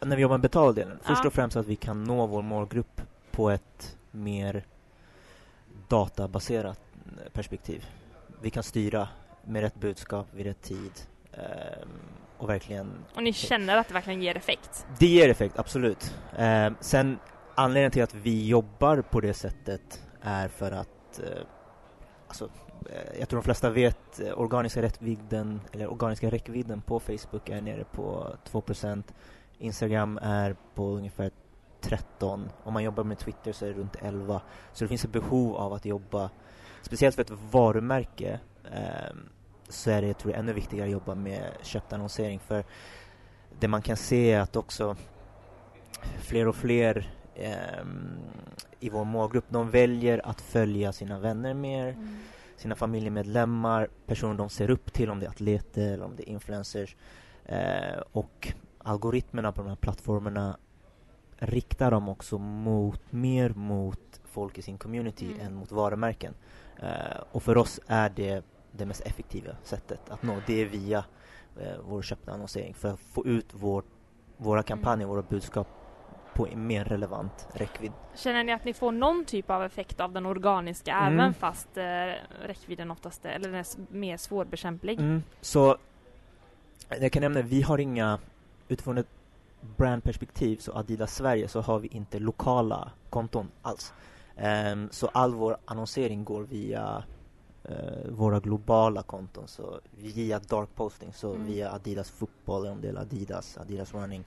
när 0.00 0.16
vi 0.16 0.22
jobbar 0.22 0.34
med 0.34 0.40
betaldelen, 0.42 0.98
först 1.02 1.20
Ja. 1.24 1.26
och 1.26 1.32
främst 1.34 1.56
att 1.56 1.66
vi 1.66 1.76
kan 1.76 2.04
nå 2.04 2.26
vår 2.26 2.42
målgrupp 2.42 3.00
på 3.30 3.50
ett 3.50 3.96
mer 4.10 4.64
databaserat 5.88 6.80
eh, 7.24 7.30
perspektiv. 7.32 7.86
Vi 8.42 8.50
kan 8.50 8.62
styra 8.62 9.08
med 9.44 9.62
rätt 9.62 9.74
budskap 9.74 10.26
vid 10.34 10.46
rätt 10.46 10.62
tid 10.62 10.92
och 12.38 12.48
verkligen 12.48 12.92
Och 13.14 13.22
ni 13.22 13.32
känner 13.32 13.76
att 13.76 13.88
det 13.88 13.94
verkligen 13.94 14.22
ger 14.22 14.36
effekt? 14.36 14.86
Det 14.98 15.06
ger 15.06 15.28
effekt, 15.28 15.58
absolut. 15.58 16.14
Sen 16.80 17.18
anledningen 17.54 17.90
till 17.90 18.02
att 18.02 18.14
vi 18.14 18.46
jobbar 18.48 19.00
på 19.10 19.20
det 19.20 19.34
sättet 19.34 20.02
är 20.26 20.48
för 20.48 20.72
att 20.72 21.18
eh, 21.18 21.42
alltså, 22.28 22.50
eh, 22.90 23.18
jag 23.18 23.28
tror 23.28 23.40
de 23.40 23.44
flesta 23.44 23.70
vet 23.70 24.20
eh, 24.20 24.40
organiska 24.40 24.82
räckvidden 24.82 25.60
eller 25.72 25.92
organiska 25.92 26.30
räckvidden 26.30 26.80
på 26.80 27.00
Facebook 27.00 27.48
är 27.48 27.60
nere 27.60 27.84
på 27.84 28.36
2%. 28.50 29.02
Instagram 29.58 30.18
är 30.22 30.56
på 30.74 30.86
ungefär 30.86 31.30
13. 31.80 32.48
Om 32.64 32.72
man 32.72 32.84
jobbar 32.84 33.04
med 33.04 33.18
Twitter 33.18 33.52
så 33.52 33.64
är 33.64 33.68
det 33.68 33.74
runt 33.74 33.96
11. 34.02 34.40
Så 34.72 34.84
det 34.84 34.88
finns 34.88 35.04
ett 35.04 35.12
behov 35.12 35.56
av 35.56 35.72
att 35.72 35.84
jobba, 35.84 36.30
speciellt 36.82 37.14
för 37.14 37.22
ett 37.22 37.38
varumärke, 37.50 38.40
eh, 38.72 39.16
så 39.68 39.90
är 39.90 40.02
det 40.02 40.14
tror 40.14 40.32
jag, 40.32 40.40
ännu 40.40 40.52
viktigare 40.52 40.86
att 40.86 40.92
jobba 40.92 41.14
med 41.14 41.52
köpt 41.62 41.92
annonsering. 41.92 42.38
För 42.38 42.64
det 43.60 43.68
man 43.68 43.82
kan 43.82 43.96
se 43.96 44.32
är 44.32 44.40
att 44.40 44.56
också 44.56 44.96
fler 46.18 46.48
och 46.48 46.56
fler 46.56 47.10
i 48.80 48.88
vår 48.90 49.04
målgrupp, 49.04 49.44
de 49.48 49.70
väljer 49.70 50.26
att 50.26 50.40
följa 50.40 50.92
sina 50.92 51.18
vänner 51.18 51.54
mer, 51.54 51.86
Mm. 51.88 52.16
sina 52.56 52.74
familjemedlemmar, 52.74 53.88
personer 54.06 54.34
de 54.34 54.48
ser 54.48 54.70
upp 54.70 54.92
till, 54.92 55.10
om 55.10 55.20
det 55.20 55.26
är 55.26 55.30
atleter 55.30 55.92
eller 55.92 56.04
om 56.04 56.16
det 56.16 56.22
är 56.30 56.32
influencers. 56.32 56.96
Eh, 57.44 58.00
och 58.12 58.52
algoritmerna 58.78 59.52
på 59.52 59.62
de 59.62 59.68
här 59.68 59.76
plattformarna 59.76 60.56
riktar 61.38 61.90
dem 61.90 62.08
också 62.08 62.38
mot, 62.38 63.12
mer 63.12 63.50
mot 63.50 64.20
folk 64.24 64.58
i 64.58 64.62
sin 64.62 64.78
community 64.78 65.26
Mm. 65.26 65.46
än 65.46 65.54
mot 65.54 65.72
varumärken. 65.72 66.34
Eh, 66.82 67.20
och 67.32 67.42
för 67.42 67.56
oss 67.56 67.80
är 67.86 68.08
det 68.16 68.44
det 68.72 68.86
mest 68.86 69.00
effektiva 69.00 69.52
sättet 69.62 70.00
att 70.10 70.22
nå, 70.22 70.36
det 70.46 70.62
är 70.62 70.66
via 70.66 71.04
eh, 71.60 71.76
vår 71.88 72.02
köpta 72.02 72.32
annonsering 72.32 72.74
för 72.74 72.88
att 72.92 73.00
få 73.00 73.26
ut 73.26 73.46
vår, 73.52 73.82
våra 74.36 74.62
kampanjer, 74.62 75.06
våra 75.08 75.22
budskap 75.22 75.68
på 76.36 76.48
mer 76.54 76.84
relevant 76.84 77.48
räckvidd. 77.52 77.92
Känner 78.14 78.44
ni 78.44 78.52
att 78.52 78.64
ni 78.64 78.74
får 78.74 78.92
någon 78.92 79.24
typ 79.24 79.50
av 79.50 79.62
effekt 79.64 80.00
av 80.00 80.12
den 80.12 80.26
organiska 80.26 80.92
Mm. 80.94 81.12
även 81.20 81.34
fast 81.34 81.76
eh, 81.76 81.84
räckvidden 82.46 82.90
oftast 82.90 83.24
är, 83.24 83.28
eller 83.30 83.48
den 83.48 83.54
är 83.60 83.66
mer 83.94 84.16
svårbekämplig? 84.16 84.98
Mm. 85.00 85.22
Så 85.40 85.76
jag 87.00 87.12
kan 87.12 87.22
nämna, 87.22 87.42
vi 87.42 87.62
har 87.62 87.78
inga, 87.78 88.18
utifrån 88.68 88.98
ett 88.98 89.08
brandperspektiv, 89.76 90.56
så 90.56 90.72
Adidas 90.72 91.14
Sverige, 91.14 91.48
så 91.48 91.60
har 91.60 91.78
vi 91.78 91.88
inte 91.88 92.18
lokala 92.18 92.90
konton 93.10 93.48
alls. 93.62 93.92
Ehm, 94.36 94.88
så 94.92 95.06
all 95.06 95.34
vår 95.34 95.56
annonsering 95.64 96.24
går 96.24 96.42
via 96.42 97.04
eh, 97.64 98.10
våra 98.10 98.40
globala 98.40 99.02
konton, 99.02 99.48
så 99.48 99.80
via 99.90 100.38
dark 100.38 100.68
posting, 100.74 101.12
så 101.12 101.34
Mm. 101.34 101.46
via 101.46 101.70
Adidas 101.72 102.10
fotboll, 102.10 102.66
om 102.66 102.80
det 102.80 102.88
är 102.88 102.96
Adidas, 102.96 103.58
Adidas 103.58 103.94
running. 103.94 104.24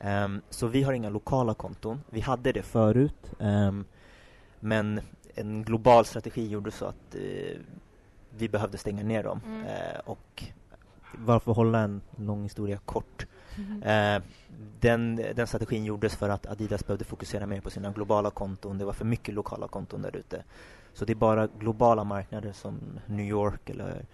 Ehm, 0.00 0.42
så 0.50 0.66
vi 0.66 0.82
har 0.82 0.92
inga 0.92 1.08
lokala 1.10 1.54
konton. 1.54 2.00
Vi 2.10 2.20
hade 2.20 2.52
det 2.52 2.62
förut, 2.62 3.32
ehm, 3.40 3.84
men 4.60 5.00
en 5.34 5.62
global 5.62 6.04
strategi 6.04 6.48
gjorde 6.48 6.70
så 6.70 6.84
att 6.84 7.14
eh, 7.14 7.58
vi 8.38 8.48
behövde 8.48 8.78
stänga 8.78 9.02
ner 9.02 9.22
dem. 9.22 9.40
Mm. 9.46 9.66
Eh, 9.66 10.00
och 10.04 10.44
varför 11.12 11.52
hålla 11.52 11.78
en 11.78 12.00
lång 12.16 12.42
historia 12.42 12.78
kort? 12.84 13.26
Mm. 13.56 13.82
Eh, 13.82 14.22
den, 14.80 15.16
den 15.16 15.46
strategin 15.46 15.84
gjordes 15.84 16.16
för 16.16 16.28
att 16.28 16.46
Adidas 16.46 16.86
behövde 16.86 17.04
fokusera 17.04 17.46
mer 17.46 17.60
på 17.60 17.70
sina 17.70 17.90
globala 17.90 18.30
konton. 18.30 18.78
Det 18.78 18.84
var 18.84 18.92
för 18.92 19.04
mycket 19.04 19.34
lokala 19.34 19.68
konton 19.68 20.02
där 20.02 20.16
ute. 20.16 20.44
Så 20.92 21.04
det 21.04 21.12
är 21.12 21.14
bara 21.14 21.46
globala 21.46 22.04
marknader 22.04 22.52
som 22.52 22.80
New 23.06 23.26
York 23.26 23.70
eller 23.70 24.04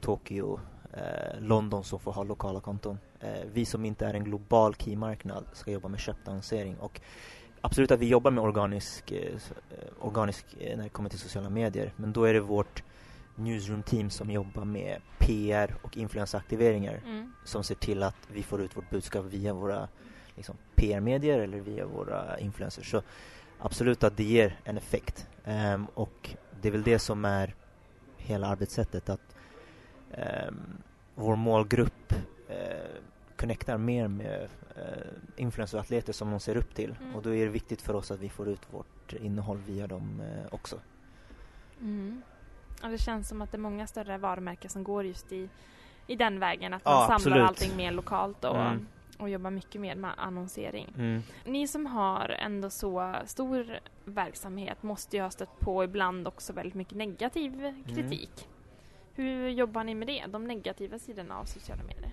Tokyo, 0.00 0.60
eh, 0.92 1.40
London 1.40 1.84
som 1.84 1.98
får 1.98 2.12
ha 2.12 2.22
lokala 2.22 2.60
konton. 2.60 2.98
Eh, 3.20 3.44
vi 3.52 3.64
som 3.64 3.84
inte 3.84 4.06
är 4.06 4.14
en 4.14 4.24
global 4.24 4.74
key-marknad 4.74 5.44
ska 5.52 5.70
jobba 5.70 5.88
med 5.88 6.00
köpt 6.00 6.28
annonsering. 6.28 6.76
Och 6.76 7.00
absolut 7.60 7.90
att 7.90 8.00
vi 8.00 8.08
jobbar 8.08 8.30
med 8.30 8.44
organisk, 8.44 9.12
eh, 9.12 9.38
organisk 10.00 10.44
eh, 10.60 10.76
när 10.76 10.84
det 10.84 10.90
kommer 10.90 11.10
till 11.10 11.18
sociala 11.18 11.50
medier. 11.50 11.92
Men 11.96 12.12
då 12.12 12.24
är 12.24 12.34
det 12.34 12.40
vårt 12.40 12.82
newsroom-team 13.34 14.10
som 14.10 14.30
jobbar 14.30 14.64
med 14.64 15.00
PR 15.18 15.76
och 15.82 15.96
influensaktiveringar 15.96 17.00
Mm. 17.06 17.32
som 17.44 17.64
ser 17.64 17.74
till 17.74 18.02
att 18.02 18.16
vi 18.32 18.42
får 18.42 18.60
ut 18.60 18.76
vårt 18.76 18.90
budskap 18.90 19.24
via 19.24 19.52
våra 19.52 19.88
liksom, 20.36 20.56
PR-medier 20.74 21.38
eller 21.38 21.60
via 21.60 21.86
våra 21.86 22.38
influencers. 22.38 22.90
Så 22.90 23.02
absolut 23.58 24.04
att 24.04 24.16
det 24.16 24.24
ger 24.24 24.58
en 24.64 24.76
effekt. 24.76 25.28
Ehm, 25.44 25.86
och 25.94 26.30
det 26.60 26.68
är 26.68 26.72
väl 26.72 26.82
det 26.82 26.98
som 26.98 27.24
är 27.24 27.54
hela 28.16 28.46
arbetssättet, 28.46 29.08
att 29.08 29.36
ehm, 30.12 30.82
vår 31.14 31.36
målgrupp 31.36 32.12
uh, 32.50 32.56
connectar 33.40 33.78
mer 33.78 34.08
med 34.08 34.48
uh, 34.76 34.82
influenceratleter 35.36 36.12
som 36.12 36.30
de 36.30 36.40
ser 36.40 36.56
upp 36.56 36.74
till. 36.74 36.94
Mm. 37.00 37.14
Och 37.16 37.22
då 37.22 37.34
är 37.34 37.44
det 37.44 37.50
viktigt 37.50 37.82
för 37.82 37.94
oss 37.94 38.10
att 38.10 38.20
vi 38.20 38.28
får 38.28 38.48
ut 38.48 38.60
vårt 38.70 39.12
innehåll 39.12 39.58
via 39.66 39.86
dem 39.86 40.20
eh, 40.20 40.54
också. 40.54 40.76
Mm. 41.80 42.22
Ja, 42.82 42.88
det 42.88 42.98
känns 42.98 43.28
som 43.28 43.42
att 43.42 43.50
det 43.52 43.56
är 43.56 43.60
många 43.60 43.86
större 43.86 44.18
varumärken 44.18 44.70
som 44.70 44.84
går 44.84 45.04
just 45.04 45.32
i, 45.32 45.48
i 46.06 46.16
den 46.16 46.38
vägen. 46.40 46.74
Att 46.74 46.82
Ja, 46.84 46.90
man 46.90 47.20
samlar 47.20 47.38
absolut. 47.38 47.48
allting 47.48 47.76
mer 47.76 47.92
lokalt 47.92 48.44
och, 48.44 48.56
Mm. 48.56 48.86
och 49.18 49.28
jobbar 49.30 49.50
mycket 49.50 49.80
mer 49.80 49.94
med 49.94 50.10
annonsering. 50.16 50.92
Mm. 50.98 51.22
Ni 51.44 51.68
som 51.68 51.86
har 51.86 52.28
ändå 52.28 52.70
så 52.70 53.14
stor 53.24 53.78
verksamhet 54.04 54.82
måste 54.82 55.16
ju 55.16 55.22
ha 55.22 55.30
stött 55.30 55.60
på 55.60 55.84
ibland 55.84 56.28
också 56.28 56.52
väldigt 56.52 56.74
mycket 56.74 56.96
negativ 56.96 57.82
kritik. 57.86 58.48
Hur 59.14 59.48
jobbar 59.48 59.84
ni 59.84 59.94
med 59.94 60.08
det? 60.08 60.24
De 60.28 60.44
negativa 60.44 60.98
sidorna 60.98 61.38
av 61.38 61.44
sociala 61.44 61.82
medier? 61.82 62.12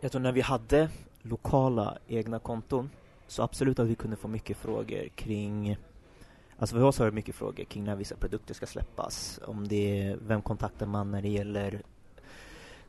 Jag 0.00 0.12
tror 0.12 0.22
när 0.22 0.32
vi 0.32 0.40
hade 0.40 0.88
lokala 1.22 1.98
egna 2.06 2.38
konton 2.38 2.90
så 3.26 3.42
absolut 3.42 3.78
att 3.78 3.86
vi 3.86 3.94
kunde 3.94 4.16
få 4.16 4.28
mycket 4.28 4.56
frågor 4.56 5.08
kring 5.08 5.76
Alltså 6.60 6.76
för 6.76 6.82
oss 6.82 6.98
har 6.98 7.06
det 7.06 7.12
mycket 7.12 7.34
frågor 7.34 7.64
kring 7.64 7.84
när 7.84 7.96
vissa 7.96 8.16
produkter 8.16 8.54
ska 8.54 8.66
släppas. 8.66 9.40
Om 9.44 9.68
det 9.68 10.00
är, 10.00 10.18
vem 10.26 10.42
kontaktar 10.42 10.86
man 10.86 11.10
när 11.10 11.22
det 11.22 11.28
gäller 11.28 11.82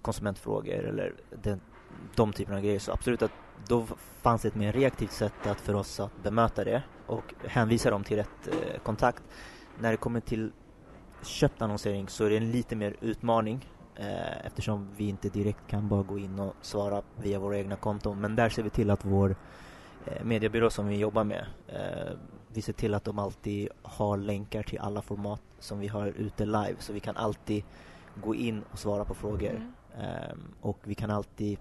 konsumentfrågor 0.01 0.73
eller 0.73 1.13
den, 1.43 1.61
de 2.15 2.33
typerna 2.33 2.57
av 2.57 2.63
grejer. 2.63 2.79
Så 2.79 2.91
absolut 2.91 3.21
att 3.21 3.31
då 3.67 3.85
fanns 4.21 4.41
det 4.41 4.47
ett 4.47 4.55
mer 4.55 4.73
reaktivt 4.73 5.11
sätt 5.11 5.47
att 5.47 5.61
för 5.61 5.73
oss 5.73 5.99
att 5.99 6.23
bemöta 6.23 6.63
det 6.63 6.83
och 7.07 7.33
hänvisa 7.47 7.89
dem 7.89 8.03
till 8.03 8.17
rätt 8.17 8.47
eh, 8.47 8.79
kontakt. 8.83 9.23
När 9.79 9.91
det 9.91 9.97
kommer 9.97 10.19
till 10.19 10.51
köpt 11.23 11.61
annonsering 11.61 12.07
så 12.07 12.25
är 12.25 12.29
det 12.29 12.37
en 12.37 12.51
lite 12.51 12.75
mer 12.75 12.95
utmaning 13.01 13.69
eh, 13.95 14.45
eftersom 14.45 14.87
vi 14.97 15.09
inte 15.09 15.29
direkt 15.29 15.67
kan 15.67 15.87
bara 15.87 16.03
gå 16.03 16.19
in 16.19 16.39
och 16.39 16.55
svara 16.61 17.01
via 17.15 17.39
våra 17.39 17.57
egna 17.57 17.75
konton. 17.75 18.21
Men 18.21 18.35
där 18.35 18.49
ser 18.49 18.63
vi 18.63 18.69
till 18.69 18.89
att 18.89 19.05
vår 19.05 19.35
eh, 20.05 20.23
mediebyrå 20.23 20.69
som 20.69 20.87
vi 20.87 20.97
jobbar 20.97 21.23
med, 21.23 21.45
eh, 21.67 22.13
vi 22.47 22.61
ser 22.61 22.73
till 22.73 22.93
att 22.93 23.03
de 23.03 23.19
alltid 23.19 23.69
har 23.81 24.17
länkar 24.17 24.63
till 24.63 24.79
alla 24.79 25.01
format 25.01 25.41
som 25.59 25.79
vi 25.79 25.87
har 25.87 26.07
ute 26.07 26.45
live. 26.45 26.75
Så 26.79 26.93
vi 26.93 26.99
kan 26.99 27.17
alltid 27.17 27.63
gå 28.15 28.35
in 28.35 28.63
och 28.71 28.79
svara 28.79 29.05
på 29.05 29.13
frågor. 29.13 29.49
Mm. 29.49 29.73
Ehm, 29.99 30.53
och 30.61 30.77
vi 30.83 30.95
kan 30.95 31.11
alltid, 31.11 31.59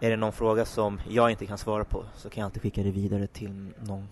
är 0.00 0.10
det 0.10 0.16
någon 0.16 0.32
fråga 0.32 0.64
som 0.64 1.00
jag 1.08 1.30
inte 1.30 1.46
kan 1.46 1.58
svara 1.58 1.84
på 1.84 2.04
så 2.14 2.30
kan 2.30 2.40
jag 2.40 2.46
alltid 2.46 2.62
skicka 2.62 2.82
det 2.82 2.90
vidare 2.90 3.26
till 3.26 3.72
någon 3.78 4.08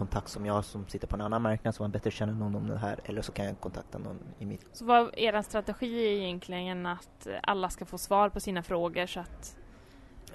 kontakt 0.00 0.28
som 0.28 0.46
jag 0.46 0.64
som 0.64 0.88
sitter 0.88 1.06
på 1.06 1.16
en 1.16 1.20
annan 1.22 1.42
marknad 1.42 1.74
som 1.74 1.82
har 1.84 1.90
bättre 1.90 2.10
känner 2.10 2.32
någon 2.34 2.54
om 2.54 2.66
det 2.66 2.78
här 2.78 3.00
eller 3.04 3.22
så 3.22 3.32
kan 3.32 3.44
jag 3.46 3.60
kontakta 3.60 3.98
någon 3.98 4.18
i 4.38 4.46
mitt 4.46 4.66
Så 4.72 4.84
vad 4.84 5.06
är 5.06 5.18
er 5.18 5.42
strategi 5.42 6.06
är 6.06 6.22
egentligen 6.22 6.86
att 6.86 7.26
alla 7.42 7.68
ska 7.70 7.84
få 7.84 7.98
svar 7.98 8.28
på 8.28 8.40
sina 8.40 8.62
frågor 8.62 9.06
så 9.06 9.20
att 9.20 9.56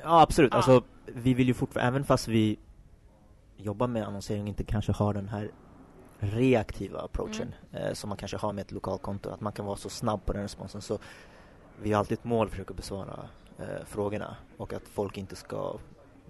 Ja 0.03 0.21
absolut, 0.21 0.51
Ja. 0.51 0.57
alltså 0.57 0.83
vi 1.05 1.33
vill 1.33 1.47
ju 1.47 1.53
fortfarande, 1.53 1.87
även 1.87 2.03
fast 2.03 2.27
vi 2.27 2.59
jobbar 3.57 3.87
med 3.87 4.07
annonsering 4.07 4.47
inte 4.47 4.63
kanske 4.63 4.91
har 4.91 5.13
den 5.13 5.29
här 5.29 5.51
reaktiva 6.19 6.99
approachen 6.99 7.55
eh, 7.71 7.93
som 7.93 8.09
man 8.09 8.17
kanske 8.17 8.37
har 8.37 8.53
med 8.53 8.61
ett 8.61 8.71
lokalkonto, 8.71 9.29
att 9.29 9.41
man 9.41 9.53
kan 9.53 9.65
vara 9.65 9.77
så 9.77 9.89
snabb 9.89 10.25
på 10.25 10.33
den 10.33 10.41
responsen. 10.41 10.81
Så 10.81 10.99
vi 11.81 11.91
har 11.91 11.99
alltid 11.99 12.17
ett 12.17 12.23
mål 12.23 12.45
att 12.45 12.51
försöka 12.51 12.73
besvara 12.73 13.29
eh, 13.59 13.85
frågorna 13.85 14.35
och 14.57 14.73
att 14.73 14.83
folk 14.87 15.17
inte 15.17 15.35
ska 15.35 15.77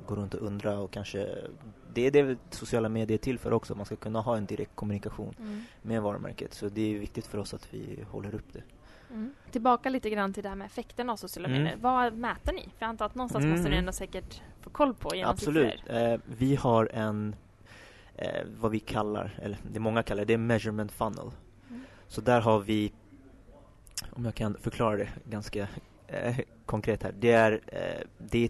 gå 0.08 0.16
runt 0.16 0.34
och 0.34 0.42
undra 0.48 0.80
och 0.80 0.92
kanske 0.92 1.38
det 1.94 2.08
är 2.08 2.12
det 2.12 2.38
sociala 2.50 2.90
medier 2.90 3.18
är 3.18 3.22
till 3.22 3.40
för 3.40 3.54
också, 3.54 3.76
man 3.76 3.86
ska 3.86 3.96
kunna 3.96 4.22
ha 4.22 4.38
en 4.38 4.46
direkt 4.46 4.76
kommunikation 4.76 5.36
med 5.82 6.02
varumärket 6.02 6.54
så 6.54 6.70
det 6.70 6.96
är 6.96 7.00
viktigt 7.00 7.28
för 7.28 7.38
oss 7.38 7.54
att 7.54 7.74
vi 7.74 8.04
håller 8.12 8.36
upp 8.36 8.54
det. 8.54 8.64
Mm. 9.10 9.34
Tillbaka 9.52 9.90
lite 9.90 10.10
grann 10.10 10.34
till 10.34 10.44
det 10.44 10.50
här 10.50 10.56
med 10.56 10.66
effekten 10.66 11.10
av 11.10 11.16
sociala 11.16 11.48
Mm. 11.50 11.64
medier. 11.64 11.78
Vad 11.82 12.14
mäter 12.14 12.54
ni? 12.54 12.62
För 12.62 12.70
jag 12.80 12.90
antar 12.90 13.06
att 13.06 13.16
någonstans 13.16 13.44
Mm. 13.46 13.58
måste 13.58 13.70
ni 13.72 13.78
ändå 13.78 13.92
säkert 13.92 14.42
få 14.62 14.70
koll 14.70 14.94
på 14.94 15.16
genom 15.16 15.32
Absolut. 15.32 15.84
Eh, 15.88 16.16
vi 16.26 16.56
har 16.56 16.90
en, 16.94 17.36
eh, 18.16 18.46
vad 18.60 18.72
vi 18.72 18.80
kallar, 18.80 19.40
eller 19.42 19.58
det 19.72 19.80
många 19.80 20.04
kallar 20.04 20.26
det, 20.26 20.34
är 20.34 20.38
measurement 20.38 20.92
funnel. 20.92 21.32
Mm. 21.70 21.82
Så 22.08 22.22
där 22.22 22.42
har 22.42 22.60
vi, 22.60 22.92
om 24.12 24.26
jag 24.26 24.36
kan 24.36 24.58
förklara 24.62 24.98
det 24.98 25.10
ganska 25.30 25.68
eh, 26.08 26.38
konkret 26.66 27.04
här, 27.04 27.14
det 27.20 27.32
är, 27.32 27.62
eh, 27.68 28.08
det 28.18 28.44
är 28.44 28.50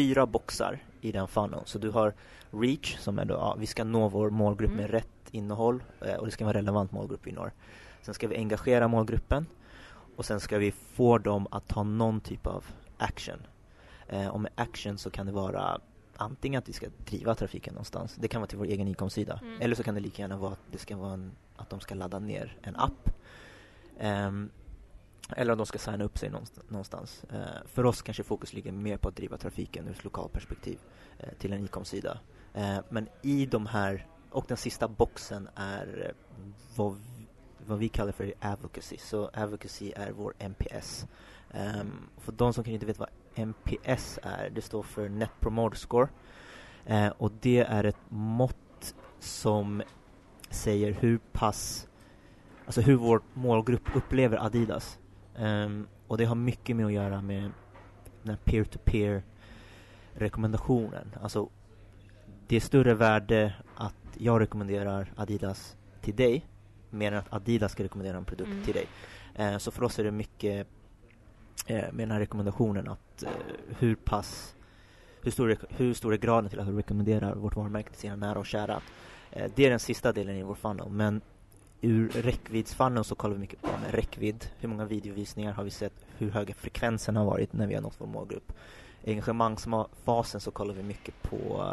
fyra 0.00 0.26
boxar 0.26 0.78
i 1.00 1.12
den 1.12 1.28
funneln. 1.28 1.62
Så 1.66 1.78
du 1.78 1.90
har 1.90 2.14
reach 2.50 2.98
som 2.98 3.18
är 3.18 3.24
då, 3.24 3.34
ja, 3.34 3.56
vi 3.58 3.66
ska 3.66 3.84
nå 3.84 4.08
vår 4.08 4.30
målgrupp 4.30 4.70
Mm. 4.70 4.82
med 4.82 4.90
rätt 4.90 5.06
innehåll 5.30 5.82
eh, 6.00 6.14
och 6.14 6.26
det 6.26 6.32
ska 6.32 6.44
vara 6.44 6.56
relevant 6.58 6.92
målgrupp 6.92 7.20
vi 7.26 7.32
når. 7.32 7.52
Sen 8.02 8.14
ska 8.14 8.28
vi 8.28 8.36
engagera 8.36 8.88
målgruppen 8.88 9.46
och 10.16 10.24
sen 10.24 10.40
ska 10.40 10.58
vi 10.58 10.72
få 10.72 11.18
dem 11.18 11.46
att 11.50 11.68
ta 11.68 11.82
någon 11.82 12.20
typ 12.20 12.46
av 12.46 12.64
action. 12.98 13.38
Eh, 14.08 14.28
och 14.28 14.40
med 14.40 14.52
action 14.54 14.98
så 14.98 15.10
kan 15.10 15.26
det 15.26 15.32
vara 15.32 15.80
antingen 16.16 16.58
att 16.58 16.68
vi 16.68 16.72
ska 16.72 16.86
driva 17.06 17.34
trafiken 17.34 17.74
någonstans, 17.74 18.14
det 18.20 18.28
kan 18.28 18.40
vara 18.40 18.48
till 18.48 18.58
vår 18.58 18.64
egen 18.66 18.88
e-comsida, 18.88 19.38
Mm. 19.42 19.60
eller 19.60 19.74
så 19.76 19.82
kan 19.82 19.94
det 19.94 20.00
lika 20.00 20.22
gärna 20.22 20.36
vara 20.36 20.52
att 20.52 20.60
det 20.72 20.78
ska 20.78 20.96
vara 20.96 21.12
en, 21.12 21.32
att 21.56 21.70
de 21.70 21.80
ska 21.80 21.94
ladda 21.94 22.18
ner 22.18 22.56
en 22.62 22.76
app. 22.76 23.10
Ehm, 23.98 24.50
eller 25.36 25.52
om 25.52 25.58
de 25.58 25.66
ska 25.66 25.78
signa 25.78 26.04
upp 26.04 26.18
sig 26.18 26.30
någonstans. 26.68 27.24
Eh, 27.32 27.66
för 27.66 27.86
oss 27.86 28.02
kanske 28.02 28.22
fokus 28.22 28.52
ligger 28.52 28.72
mer 28.72 28.96
på 28.96 29.08
att 29.08 29.16
driva 29.16 29.36
trafiken 29.36 29.88
ur 29.88 29.90
ett 29.92 30.04
lokalperspektiv 30.04 30.78
eh, 31.18 31.28
till 31.38 31.52
en 31.52 31.64
e-comsida. 31.64 32.18
Eh, 32.54 32.78
men 32.88 33.08
i 33.22 33.46
de 33.46 33.66
här, 33.66 34.06
och 34.30 34.44
den 34.48 34.56
sista 34.56 34.88
boxen 34.88 35.48
är 35.54 36.06
eh, 36.06 36.44
vad, 36.76 36.92
vi- 36.94 37.26
vad 37.66 37.78
vi 37.78 37.88
kallar 37.88 38.12
för 38.12 38.34
advocacy. 38.40 38.96
Så 38.98 39.30
advocacy 39.32 39.92
är 39.96 40.10
vår 40.12 40.34
NPS. 40.38 41.06
Ehm, 41.50 41.92
för 42.18 42.32
de 42.32 42.52
som 42.52 42.64
kanske 42.64 42.74
inte 42.74 42.86
vet 42.86 42.98
vad 42.98 43.08
NPS 43.34 44.18
är, 44.22 44.50
det 44.50 44.62
står 44.62 44.82
för 44.82 45.08
Net 45.08 45.30
Promoter 45.40 45.76
Score. 45.76 46.08
Eh, 46.86 47.08
och 47.08 47.32
det 47.40 47.58
är 47.60 47.84
ett 47.84 47.96
mått 48.08 48.94
som 49.18 49.82
säger 50.50 50.92
hur 50.92 51.18
pass, 51.32 51.88
alltså 52.66 52.80
hur 52.80 52.94
vår 52.96 53.20
målgrupp 53.34 53.96
upplever 53.96 54.44
Adidas. 54.46 54.98
Ehm, 55.38 55.86
och 56.06 56.18
det 56.18 56.24
har 56.24 56.34
mycket 56.34 56.76
med 56.76 56.86
att 56.86 56.92
göra 56.92 57.22
med 57.22 57.42
den 58.22 58.30
här 58.30 58.38
peer-to-peer 58.44 59.22
rekommendationen. 60.12 61.14
Alltså 61.22 61.48
det 62.46 62.56
är 62.56 62.60
större 62.60 62.94
värde 62.94 63.54
att 63.76 63.94
jag 64.18 64.40
rekommenderar 64.40 65.12
Adidas 65.16 65.76
till 66.00 66.16
dig 66.16 66.46
mer 66.90 67.12
än 67.12 67.18
att 67.18 67.32
Adidas 67.32 67.72
ska 67.72 67.84
rekommendera 67.84 68.16
en 68.16 68.24
produkt 68.24 68.50
Mm. 68.50 68.64
till 68.64 68.74
dig. 68.74 68.86
Eh, 69.34 69.58
så 69.58 69.70
för 69.70 69.82
oss 69.82 69.98
är 69.98 70.04
det 70.04 70.10
mycket 70.10 70.66
eh, 71.66 71.76
med 71.76 71.92
den 71.98 72.10
här 72.10 72.20
rekommendationen 72.20 72.88
att 72.88 73.22
eh, 73.22 73.30
hur 73.78 73.94
pass 73.94 74.56
hur 75.22 75.30
stor, 75.30 75.56
hur 75.68 75.94
stor 75.94 76.12
är 76.14 76.18
graden 76.18 76.50
till 76.50 76.60
att 76.60 76.66
du 76.66 76.76
rekommenderar 76.76 77.34
vårt 77.34 77.56
varumärke 77.56 77.90
till 77.90 78.00
sina 78.00 78.16
nära 78.16 78.38
och 78.38 78.46
kära? 78.46 78.80
Eh, 79.30 79.50
det 79.54 79.66
är 79.66 79.70
den 79.70 79.78
sista 79.78 80.12
delen 80.12 80.36
i 80.36 80.42
vår 80.42 80.54
funnel, 80.54 80.90
men 80.90 81.20
ur 81.80 82.08
räckviddsfunneln 82.08 83.04
så 83.04 83.14
kollar 83.14 83.34
vi 83.34 83.40
mycket 83.40 83.62
på 83.62 83.68
med 83.68 83.94
räckvidd. 83.94 84.46
Hur 84.58 84.68
många 84.68 84.84
videovisningar 84.84 85.52
har 85.52 85.64
vi 85.64 85.70
sett? 85.70 86.06
Hur 86.18 86.30
höga 86.30 86.54
frekvensen 86.54 87.16
har 87.16 87.24
varit 87.24 87.52
när 87.52 87.66
vi 87.66 87.74
har 87.74 87.82
nått 87.82 87.96
vår 87.98 88.06
målgrupp? 88.06 88.52
Engagemangsfasen 89.06 90.40
så 90.40 90.50
kollar 90.50 90.74
vi 90.74 90.82
mycket 90.82 91.22
på 91.22 91.72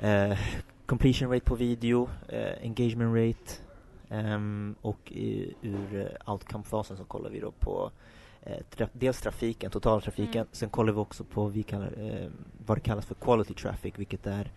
eh, 0.00 0.38
completion 0.86 1.32
rate 1.32 1.44
på 1.44 1.54
video, 1.54 2.08
eh, 2.28 2.62
engagement 2.62 3.16
rate 3.16 3.52
ehm, 4.08 4.74
och 4.80 5.12
i, 5.12 5.54
ur 5.62 6.00
eh, 6.00 6.32
outcome-fasen 6.32 6.96
så 6.96 7.04
kollar 7.04 7.30
vi 7.30 7.40
då 7.40 7.50
på 7.50 7.90
eh, 8.42 8.62
tra 8.70 8.88
dels 8.92 9.20
trafiken, 9.20 9.70
totaltrafiken. 9.70 10.40
Mm. 10.40 10.48
Sen 10.52 10.70
kollar 10.70 10.92
vi 10.92 10.98
också 10.98 11.24
på 11.24 11.46
vi 11.46 11.62
kallar, 11.62 11.92
eh, 11.98 12.28
vad 12.66 12.76
det 12.76 12.80
kallas 12.80 13.06
för 13.06 13.14
quality 13.14 13.54
traffic, 13.54 13.94
vilket 13.96 14.26
är 14.26 14.50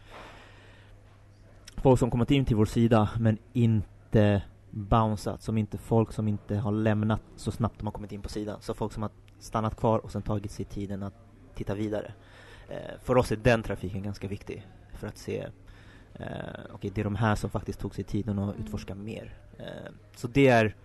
folk 1.76 2.00
som 2.00 2.12
kommit 2.12 2.32
in 2.32 2.46
till 2.46 2.56
vår 2.56 2.66
sida 2.66 3.10
men 3.20 3.38
inte 3.54 3.88
bounceat, 4.70 5.42
som 5.42 5.58
inte 5.58 5.78
folk 5.78 6.12
som 6.14 6.28
inte 6.28 6.56
har 6.58 6.72
lämnat 6.72 7.22
så 7.36 7.52
snabbt 7.52 7.80
de 7.80 7.88
har 7.88 7.92
kommit 7.92 8.12
in 8.12 8.22
på 8.22 8.30
sidan. 8.30 8.62
Så 8.62 8.74
folk 8.74 8.94
som 8.94 9.04
har 9.04 9.12
stannat 9.40 9.76
kvar 9.76 10.00
och 10.00 10.12
sen 10.12 10.22
tagit 10.22 10.52
sig 10.52 10.66
tiden 10.66 11.04
att 11.04 11.14
titta 11.56 11.76
vidare. 11.76 12.14
Eh, 12.70 13.00
för 13.04 13.18
oss 13.18 13.32
är 13.32 13.36
den 13.36 13.64
trafiken 13.64 14.04
ganska 14.04 14.28
viktig 14.28 14.68
för 14.94 15.08
att 15.08 15.18
se 15.18 15.48
eh, 16.14 16.26
okej, 16.74 16.92
det 16.96 17.02
är 17.02 17.06
de 17.06 17.16
här 17.16 17.36
som 17.36 17.50
faktiskt 17.50 17.80
tog 17.80 17.96
sig 17.96 18.04
tiden 18.04 18.40
att 18.40 18.56
Mm. 18.56 18.66
utforska 18.66 18.96
mer. 18.96 19.34
Eh, 19.58 19.66
så 20.16 20.28
det 20.28 20.48
är 20.48 20.76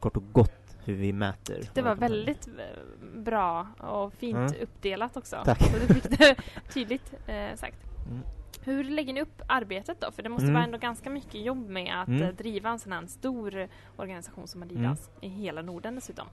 kort 0.00 0.16
och 0.16 0.32
gott 0.32 0.76
hur 0.84 0.94
vi 0.94 1.12
mäter. 1.12 1.68
Det 1.74 1.82
var 1.82 1.94
väldigt 1.94 2.46
eh, 2.48 3.18
bra 3.20 3.66
och 3.78 4.12
fint 4.12 4.36
Mm. 4.36 4.62
uppdelat 4.62 5.16
också. 5.16 5.36
Tack. 5.44 5.62
Så 5.62 5.78
du 5.86 5.94
fick 5.94 6.18
det 6.18 6.36
tydligt 6.74 7.14
eh, 7.26 7.56
sagt. 7.56 7.78
Mm. 8.10 8.22
Hur 8.64 8.84
lägger 8.84 9.12
ni 9.12 9.20
upp 9.22 9.42
arbetet 9.46 10.00
då? 10.00 10.10
För 10.12 10.22
det 10.22 10.28
måste 10.28 10.44
Mm. 10.44 10.54
vara 10.54 10.64
ändå 10.64 10.78
ganska 10.78 11.10
mycket 11.10 11.44
jobb 11.44 11.68
med 11.68 12.00
att 12.02 12.08
Mm. 12.08 12.22
eh, 12.22 12.28
driva 12.34 12.70
en 12.70 12.78
sån 12.78 12.92
här 12.92 13.06
stor 13.06 13.68
organisation 13.96 14.48
som 14.48 14.62
Adidas 14.62 15.10
i 15.20 15.28
hela 15.28 15.62
Norden 15.62 15.94
dessutom. 15.94 16.26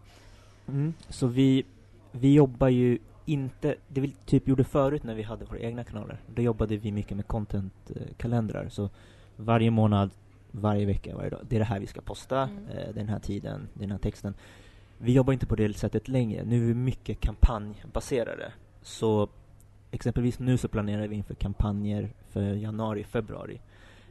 Mm. 0.67 0.93
Så 1.09 1.27
vi, 1.27 1.65
vi 2.11 2.33
jobbar 2.33 2.67
ju 2.67 2.97
inte, 3.25 3.75
det 3.87 4.01
vi 4.01 4.15
typ 4.25 4.47
gjorde 4.47 4.63
förut 4.63 5.03
när 5.03 5.15
vi 5.15 5.23
hade 5.23 5.45
våra 5.45 5.59
egna 5.59 5.83
kanaler, 5.83 6.17
då 6.35 6.41
jobbade 6.41 6.77
vi 6.77 6.91
mycket 6.91 7.17
med 7.17 7.27
content-kalendrar. 7.27 8.69
Så 8.69 8.89
varje 9.35 9.71
månad, 9.71 10.09
varje 10.51 10.85
vecka, 10.85 11.15
varje 11.15 11.29
dag, 11.29 11.39
det 11.49 11.55
är 11.55 11.59
det 11.59 11.65
här 11.65 11.79
vi 11.79 11.87
ska 11.87 12.01
posta, 12.01 12.41
Mm. 12.41 12.67
eh, 12.67 12.93
den 12.93 13.09
här 13.09 13.19
tiden, 13.19 13.67
den 13.73 13.91
här 13.91 13.97
texten. 13.97 14.33
Vi 14.97 15.13
jobbar 15.13 15.33
inte 15.33 15.45
på 15.45 15.55
det 15.55 15.77
sättet 15.77 16.07
längre, 16.07 16.43
nu 16.43 16.63
är 16.63 16.67
vi 16.67 16.73
mycket 16.73 17.19
kampanjbaserade. 17.19 18.51
Så 18.81 19.29
exempelvis 19.91 20.39
nu 20.39 20.58
så 20.58 20.67
planerar 20.67 21.08
vi 21.08 21.15
inför 21.15 21.34
kampanjer 21.34 22.13
för 22.30 22.41
januari, 22.41 23.04
februari. 23.04 23.62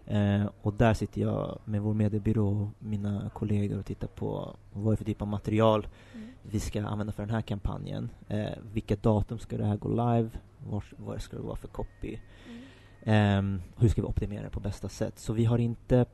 Eh, 0.07 0.47
och 0.63 0.75
där 0.75 0.95
sitter 0.95 1.21
jag 1.21 1.59
med 1.65 1.83
vår 1.83 1.95
mediebyrå 1.95 2.49
och 2.49 2.69
mina 2.79 3.31
kollegor 3.35 3.79
och 3.79 3.87
tittar 3.87 4.07
på 4.09 4.57
vad 4.73 4.93
är 4.93 4.97
för 4.97 5.05
typ 5.05 5.23
av 5.23 5.29
material 5.29 5.89
Mm. 6.15 6.29
vi 6.43 6.61
ska 6.61 6.87
använda 6.87 7.13
för 7.13 7.23
den 7.23 7.35
här 7.35 7.43
kampanjen. 7.43 8.11
Eh, 8.29 8.49
vilket 8.73 9.03
datum 9.03 9.39
ska 9.39 9.57
det 9.57 9.65
här 9.65 9.77
gå 9.77 9.89
live? 9.89 10.31
Var, 10.69 10.85
vad 10.97 11.23
ska 11.23 11.37
det 11.37 11.43
vara 11.43 11.57
för 11.57 11.69
copy? 11.69 12.19
Mm. 12.49 12.63
Ehm, 13.03 13.63
hur 13.77 13.89
ska 13.89 14.03
vi 14.03 14.09
optimera 14.09 14.43
det 14.43 14.51
på 14.51 14.61
bästa 14.61 14.89
sätt? 14.89 15.19
Så 15.19 15.33
vi 15.33 15.45
har 15.45 15.59
inte 15.59 16.07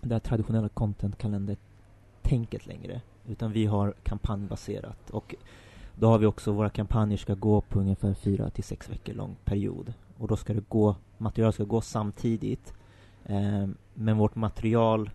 det 0.00 0.14
här 0.14 0.20
traditionella 0.20 0.68
content-kalender-tänket 0.68 2.66
längre. 2.66 3.00
Utan 3.28 3.52
vi 3.52 3.66
har 3.66 3.94
kampanjbaserat. 4.02 5.10
Och 5.10 5.34
då 5.94 6.06
har 6.06 6.18
vi 6.18 6.26
också, 6.26 6.52
våra 6.52 6.70
kampanjer 6.70 7.18
ska 7.18 7.34
gå 7.34 7.60
på 7.60 7.80
ungefär 7.80 8.14
fyra 8.14 8.50
till 8.50 8.64
sex 8.64 8.90
veckor 8.90 9.14
lång 9.14 9.36
period. 9.44 9.92
Och 10.18 10.28
då 10.28 10.36
ska 10.36 10.54
det 10.54 10.68
gå, 10.68 10.96
material 11.18 11.52
ska 11.52 11.64
gå 11.64 11.80
samtidigt. 11.80 12.74
Ehm, 13.26 13.76
men 13.94 14.18
vårt 14.18 14.34
material 14.34 15.10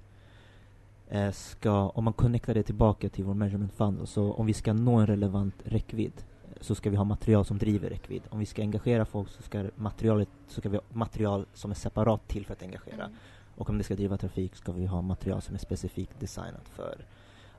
eh, 1.09 1.31
ska, 1.31 1.89
om 1.89 2.03
man 2.03 2.13
connectar 2.13 2.53
det 2.53 2.63
tillbaka 2.63 3.09
till 3.09 3.23
vår 3.23 3.33
measurement 3.33 3.73
funnel, 3.73 4.07
så 4.07 4.33
om 4.33 4.45
vi 4.45 4.53
ska 4.53 4.73
nå 4.73 4.95
en 4.95 5.07
relevant 5.07 5.55
räckvidd 5.63 6.13
eh, 6.17 6.61
så 6.61 6.75
ska 6.75 6.89
vi 6.89 6.95
ha 6.95 7.03
material 7.03 7.45
som 7.45 7.57
driver 7.57 7.89
räckvidd. 7.89 8.23
Om 8.29 8.39
vi 8.39 8.45
ska 8.45 8.61
engagera 8.61 9.05
folk 9.05 9.29
så 9.29 9.41
ska 9.41 9.65
materialet, 9.75 10.29
så 10.47 10.61
ska 10.61 10.69
vi 10.69 10.77
ha 10.77 10.83
material 10.93 11.45
som 11.53 11.71
är 11.71 11.75
separat 11.75 12.27
till 12.27 12.45
för 12.45 12.53
att 12.53 12.63
engagera. 12.63 13.03
Mm. 13.03 13.17
Och 13.55 13.69
om 13.69 13.77
det 13.77 13.83
ska 13.83 13.95
driva 13.95 14.17
trafik 14.17 14.55
ska 14.55 14.71
vi 14.71 14.85
ha 14.85 15.01
material 15.01 15.41
som 15.41 15.55
är 15.55 15.59
specifikt 15.59 16.19
designat 16.19 16.69
för 16.69 16.95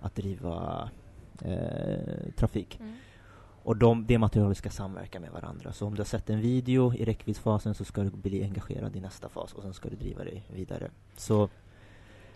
att 0.01 0.15
driva 0.15 0.91
eh, 1.43 2.33
trafik. 2.37 2.81
Mm. 2.81 2.97
Och 3.63 3.77
de, 3.77 4.07
det 4.07 4.19
materialet 4.19 4.59
ska 4.59 4.71
samverka 4.71 5.21
med 5.21 5.31
varandra. 5.31 5.73
Så 5.73 5.87
om 5.87 5.95
du 5.95 6.01
har 6.01 6.05
sett 6.07 6.31
en 6.31 6.41
video 6.41 6.95
i 6.95 7.05
räckviddsfasen 7.05 7.75
så 7.75 7.85
ska 7.85 8.03
du 8.03 8.11
bli 8.11 8.43
engagerad 8.45 8.97
i 8.97 9.01
nästa 9.01 9.29
fas 9.29 9.53
och 9.53 9.63
sen 9.63 9.75
ska 9.75 9.89
du 9.89 9.97
driva 9.97 10.25
dig 10.25 10.43
vidare. 10.55 10.91
Så 11.17 11.49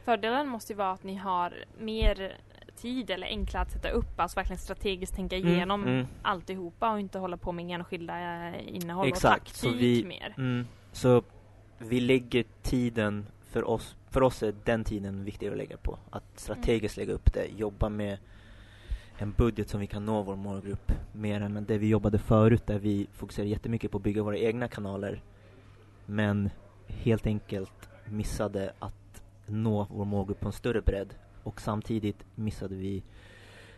Fördelen 0.05 0.49
måste 0.49 0.73
ju 0.73 0.77
vara 0.77 0.91
att 0.93 1.05
ni 1.05 1.15
har 1.15 1.55
mer 1.81 2.37
tid 2.77 3.11
eller 3.11 3.27
enklare 3.27 3.63
att 3.63 3.71
sätta 3.73 3.91
upp, 3.91 4.21
alltså 4.21 4.37
verkligen 4.37 4.59
strategiskt 4.59 5.15
tänka 5.15 5.37
Mm, 5.37 5.49
igenom 5.53 5.83
mm. 5.85 6.07
alltihopa 6.23 6.93
och 6.93 7.01
inte 7.01 7.19
hålla 7.19 7.37
på 7.37 7.53
med 7.53 7.71
enskilda 7.75 8.49
eh, 8.49 8.77
innehåll 8.77 9.09
Exakt, 9.09 9.51
och 9.51 9.57
så 9.57 9.67
taktik 9.67 10.05
vi- 10.05 10.09
mer. 10.09 10.35
Mm, 10.39 10.67
så 10.93 11.23
vi 11.79 12.01
lägger 12.01 12.45
tiden 12.63 13.27
för 13.45 13.69
oss, 13.69 13.97
för 14.11 14.23
oss 14.23 14.43
är 14.43 14.55
den 14.65 14.85
tiden 14.85 15.25
viktigare 15.25 15.53
att 15.55 15.59
lägga 15.59 15.77
på. 15.77 15.99
Att 16.11 16.25
strategiskt 16.41 16.97
lägga 16.97 17.13
upp 17.13 17.33
det, 17.35 17.47
jobba 17.57 17.89
med 17.89 18.19
en 19.19 19.33
budget 19.33 19.69
som 19.69 19.81
vi 19.81 19.87
kan 19.87 20.05
nå 20.05 20.23
vår 20.23 20.37
målgrupp 20.37 20.93
mer 21.13 21.41
än 21.41 21.65
det 21.65 21.79
vi 21.79 21.89
jobbade 21.89 22.19
förut 22.19 22.67
där 22.67 22.79
vi 22.79 23.07
fokuserade 23.13 23.51
jättemycket 23.51 23.91
på 23.91 23.97
att 23.97 24.03
bygga 24.03 24.23
våra 24.23 24.39
egna 24.39 24.69
kanaler 24.69 25.23
men 26.07 26.51
helt 26.87 27.27
enkelt 27.27 27.89
missade 28.05 28.73
att 28.79 29.23
nå 29.47 29.87
vår 29.91 30.05
målgrupp 30.05 30.41
på 30.41 30.47
en 30.47 30.53
större 30.53 30.81
bredd 30.81 31.15
och 31.43 31.61
samtidigt 31.61 32.25
missade 32.35 32.75
vi 32.75 33.03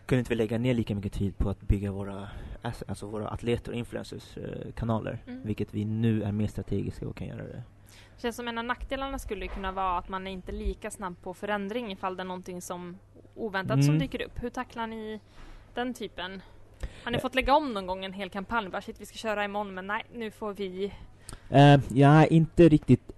kunde 0.06 0.18
inte 0.18 0.28
vi 0.28 0.34
lägga 0.34 0.58
ner 0.58 0.74
lika 0.74 0.94
mycket 0.94 1.12
tid 1.12 1.38
på 1.38 1.50
att 1.50 1.60
bygga 1.60 1.92
våra, 1.92 2.28
alltså 2.62 3.06
våra 3.06 3.28
atleter 3.28 3.72
och 3.72 3.78
influencers 3.78 4.36
eh, 4.36 4.72
kanaler 4.72 5.18
Mm. 5.26 5.42
vilket 5.42 5.74
vi 5.74 5.84
nu 5.84 6.22
är 6.22 6.32
mer 6.32 6.46
strategiska 6.46 7.08
och 7.08 7.16
kan 7.16 7.26
göra 7.26 7.42
det. 7.42 7.62
Det 8.16 8.22
känns 8.22 8.36
som 8.36 8.48
en 8.48 8.58
av 8.58 8.64
nackdelarna 8.64 9.18
skulle 9.18 9.48
kunna 9.48 9.72
vara 9.72 9.98
att 9.98 10.08
man 10.08 10.26
är 10.26 10.30
inte 10.30 10.52
lika 10.52 10.90
snabb 10.90 11.22
på 11.22 11.34
förändring 11.34 11.92
ifall 11.92 12.16
det 12.16 12.22
är 12.22 12.24
någonting 12.24 12.62
som 12.62 12.98
oväntat 13.36 13.84
som 13.84 13.94
Mm. 13.94 13.98
dyker 13.98 14.22
upp. 14.22 14.42
Hur 14.42 14.50
tacklar 14.50 14.86
ni 14.86 15.20
den 15.74 15.94
typen? 15.94 16.42
Har 17.04 17.10
ni 17.10 17.16
Eh. 17.16 17.22
fått 17.22 17.34
lägga 17.34 17.56
om 17.56 17.72
någon 17.74 17.86
gång 17.86 18.04
en 18.04 18.12
hel 18.12 18.30
kampanj? 18.30 18.68
Bara 18.68 18.82
shit, 18.82 19.00
vi 19.00 19.06
ska 19.06 19.16
köra 19.16 19.44
imorgon 19.44 19.74
men 19.74 19.86
nej, 19.86 20.02
nu 20.14 20.30
får 20.30 20.52
vi... 20.54 20.92
Uh, 21.52 21.80
ja, 21.98 22.26
inte 22.26 22.68
riktigt 22.68 23.10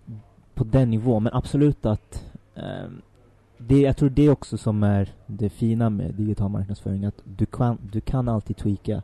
på 0.54 0.64
den 0.64 0.90
nivån, 0.90 1.22
men 1.22 1.33
absolut 1.33 1.87
att 1.87 2.24
ehm, 2.54 3.02
det, 3.59 3.81
jag 3.81 3.96
tror 3.96 4.11
det 4.11 4.28
också 4.31 4.59
som 4.59 4.83
är 4.83 5.09
det 5.26 5.48
fina 5.50 5.90
med 5.90 6.14
digital 6.14 6.50
marknadsföring, 6.50 7.04
att 7.04 7.22
du 7.24 7.46
kan, 7.46 7.78
du 7.92 8.00
kan 8.00 8.28
alltid 8.28 8.57
tweaka 8.57 9.02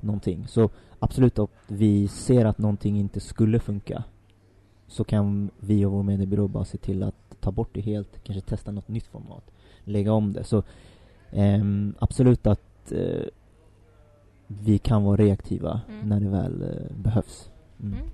någonting. 0.00 0.46
Så 0.48 0.70
absolut 0.98 1.38
att 1.38 1.50
vi 1.66 2.08
ser 2.08 2.44
att 2.44 2.58
någonting 2.58 2.98
inte 2.98 3.20
skulle 3.20 3.58
funka 3.60 4.04
så 4.86 5.04
kan 5.04 5.50
vi 5.60 5.84
och 5.84 5.92
vår 5.92 6.02
mediebyrå 6.02 6.48
bara 6.48 6.64
se 6.64 6.78
till 6.78 7.02
att 7.02 7.40
ta 7.40 7.50
bort 7.50 7.70
det 7.72 7.80
helt, 7.80 8.24
kanske 8.24 8.40
testa 8.48 8.70
något 8.72 8.88
nytt 8.88 9.06
format, 9.06 9.50
lägga 9.86 10.12
om 10.12 10.32
det. 10.32 10.44
Så 10.44 10.62
ehm, 11.30 11.94
absolut 11.98 12.46
att 12.46 12.92
eh, 12.92 13.22
vi 14.46 14.78
kan 14.78 15.04
vara 15.04 15.16
reaktiva 15.16 15.80
Mm. 15.88 16.08
när 16.08 16.20
det 16.20 16.28
väl 16.28 16.62
eh, 16.62 16.96
behövs. 16.96 17.50
Mm. 17.80 17.92
Mm. 17.98 18.06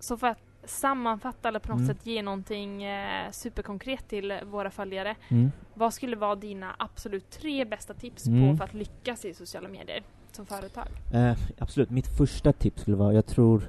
Så 0.00 0.16
för 0.16 0.26
att 0.26 0.38
sammanfatta 0.64 1.48
eller 1.48 1.58
på 1.58 1.68
något 1.72 1.80
Mm. 1.80 1.88
sätt 1.94 2.06
ge 2.06 2.22
någonting 2.22 2.84
eh, 2.84 3.30
superkonkret 3.30 4.08
till 4.08 4.34
våra 4.50 4.70
följare. 4.70 5.16
Mm. 5.28 5.50
Vad 5.74 5.94
skulle 5.94 6.16
vara 6.16 6.34
dina 6.34 6.74
absolut 6.78 7.30
tre 7.30 7.64
bästa 7.64 7.94
tips 7.94 8.24
på 8.24 8.54
för 8.58 8.64
att 8.64 8.74
lyckas 8.74 9.24
i 9.24 9.34
sociala 9.34 9.68
medier 9.68 10.02
som 10.32 10.46
företag? 10.46 10.86
Eh, 11.12 11.36
absolut, 11.58 11.90
mitt 11.90 12.06
första 12.16 12.52
tips 12.52 12.80
skulle 12.82 12.96
vara, 12.96 13.12
jag 13.12 13.26
tror, 13.26 13.62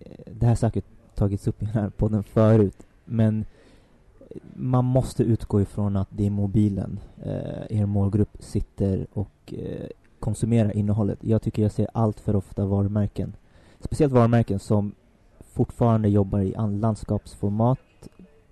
eh, 0.00 0.10
det 0.32 0.46
här 0.46 0.54
säkert 0.54 0.84
tagits 1.14 1.46
upp 1.48 1.62
i 1.62 1.64
den 1.64 1.74
här 1.74 1.90
podden 1.90 2.22
förut, 2.24 2.86
men 3.04 3.44
man 4.54 4.84
måste 4.84 5.22
utgå 5.22 5.60
ifrån 5.60 5.96
att 5.96 6.08
det 6.10 6.26
är 6.26 6.30
mobilen 6.30 7.00
eh, 7.22 7.78
er 7.78 7.86
målgrupp 7.86 8.36
sitter 8.38 9.06
och 9.12 9.54
eh, 9.58 9.88
konsumerar 10.20 10.76
innehållet. 10.76 11.18
Jag 11.20 11.42
tycker 11.42 11.62
jag 11.62 11.72
ser 11.72 11.88
allt 11.94 12.20
för 12.20 12.36
ofta 12.36 12.64
varumärken, 12.64 13.36
speciellt 13.80 14.12
varumärken 14.12 14.58
som 14.58 14.94
fortfarande 15.52 16.08
jobbar 16.08 16.40
i 16.40 16.54
landskapsformat, 16.80 17.78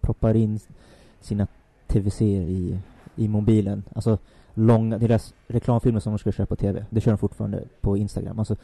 proppar 0.00 0.34
in 0.34 0.60
sina 1.20 1.46
tv-serier 1.86 2.42
i, 2.42 2.78
i 3.16 3.28
mobilen. 3.28 3.82
Alltså 3.94 4.18
långa, 4.54 4.98
deras 4.98 5.34
reklamfilmer 5.46 6.00
som 6.00 6.12
de 6.12 6.18
ska 6.18 6.32
köra 6.32 6.46
på 6.46 6.56
tv, 6.56 6.86
det 6.90 7.00
kör 7.00 7.12
de 7.12 7.18
fortfarande 7.18 7.64
på 7.80 7.96
Instagram. 7.96 8.38
Alltså, 8.38 8.56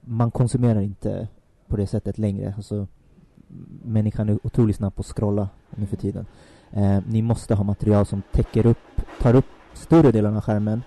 man 0.00 0.30
konsumerar 0.30 0.80
inte 0.80 1.28
på 1.66 1.76
det 1.76 1.86
sättet 1.86 2.18
längre. 2.18 2.54
Alltså, 2.56 2.86
människan 3.84 4.28
är 4.28 4.38
otroligt 4.42 4.76
snabb 4.76 4.94
på 4.94 5.00
att 5.00 5.06
scrolla 5.06 5.48
nu 5.70 5.86
för 5.86 5.96
tiden. 5.96 6.26
Eh, 6.70 6.98
ni 7.06 7.22
måste 7.22 7.54
ha 7.54 7.64
material 7.64 8.06
som 8.06 8.22
täcker 8.32 8.66
upp, 8.66 9.00
tar 9.20 9.34
upp 9.34 9.46
större 9.72 10.12
delen 10.12 10.36
av 10.36 10.42
skärmen, 10.42 10.82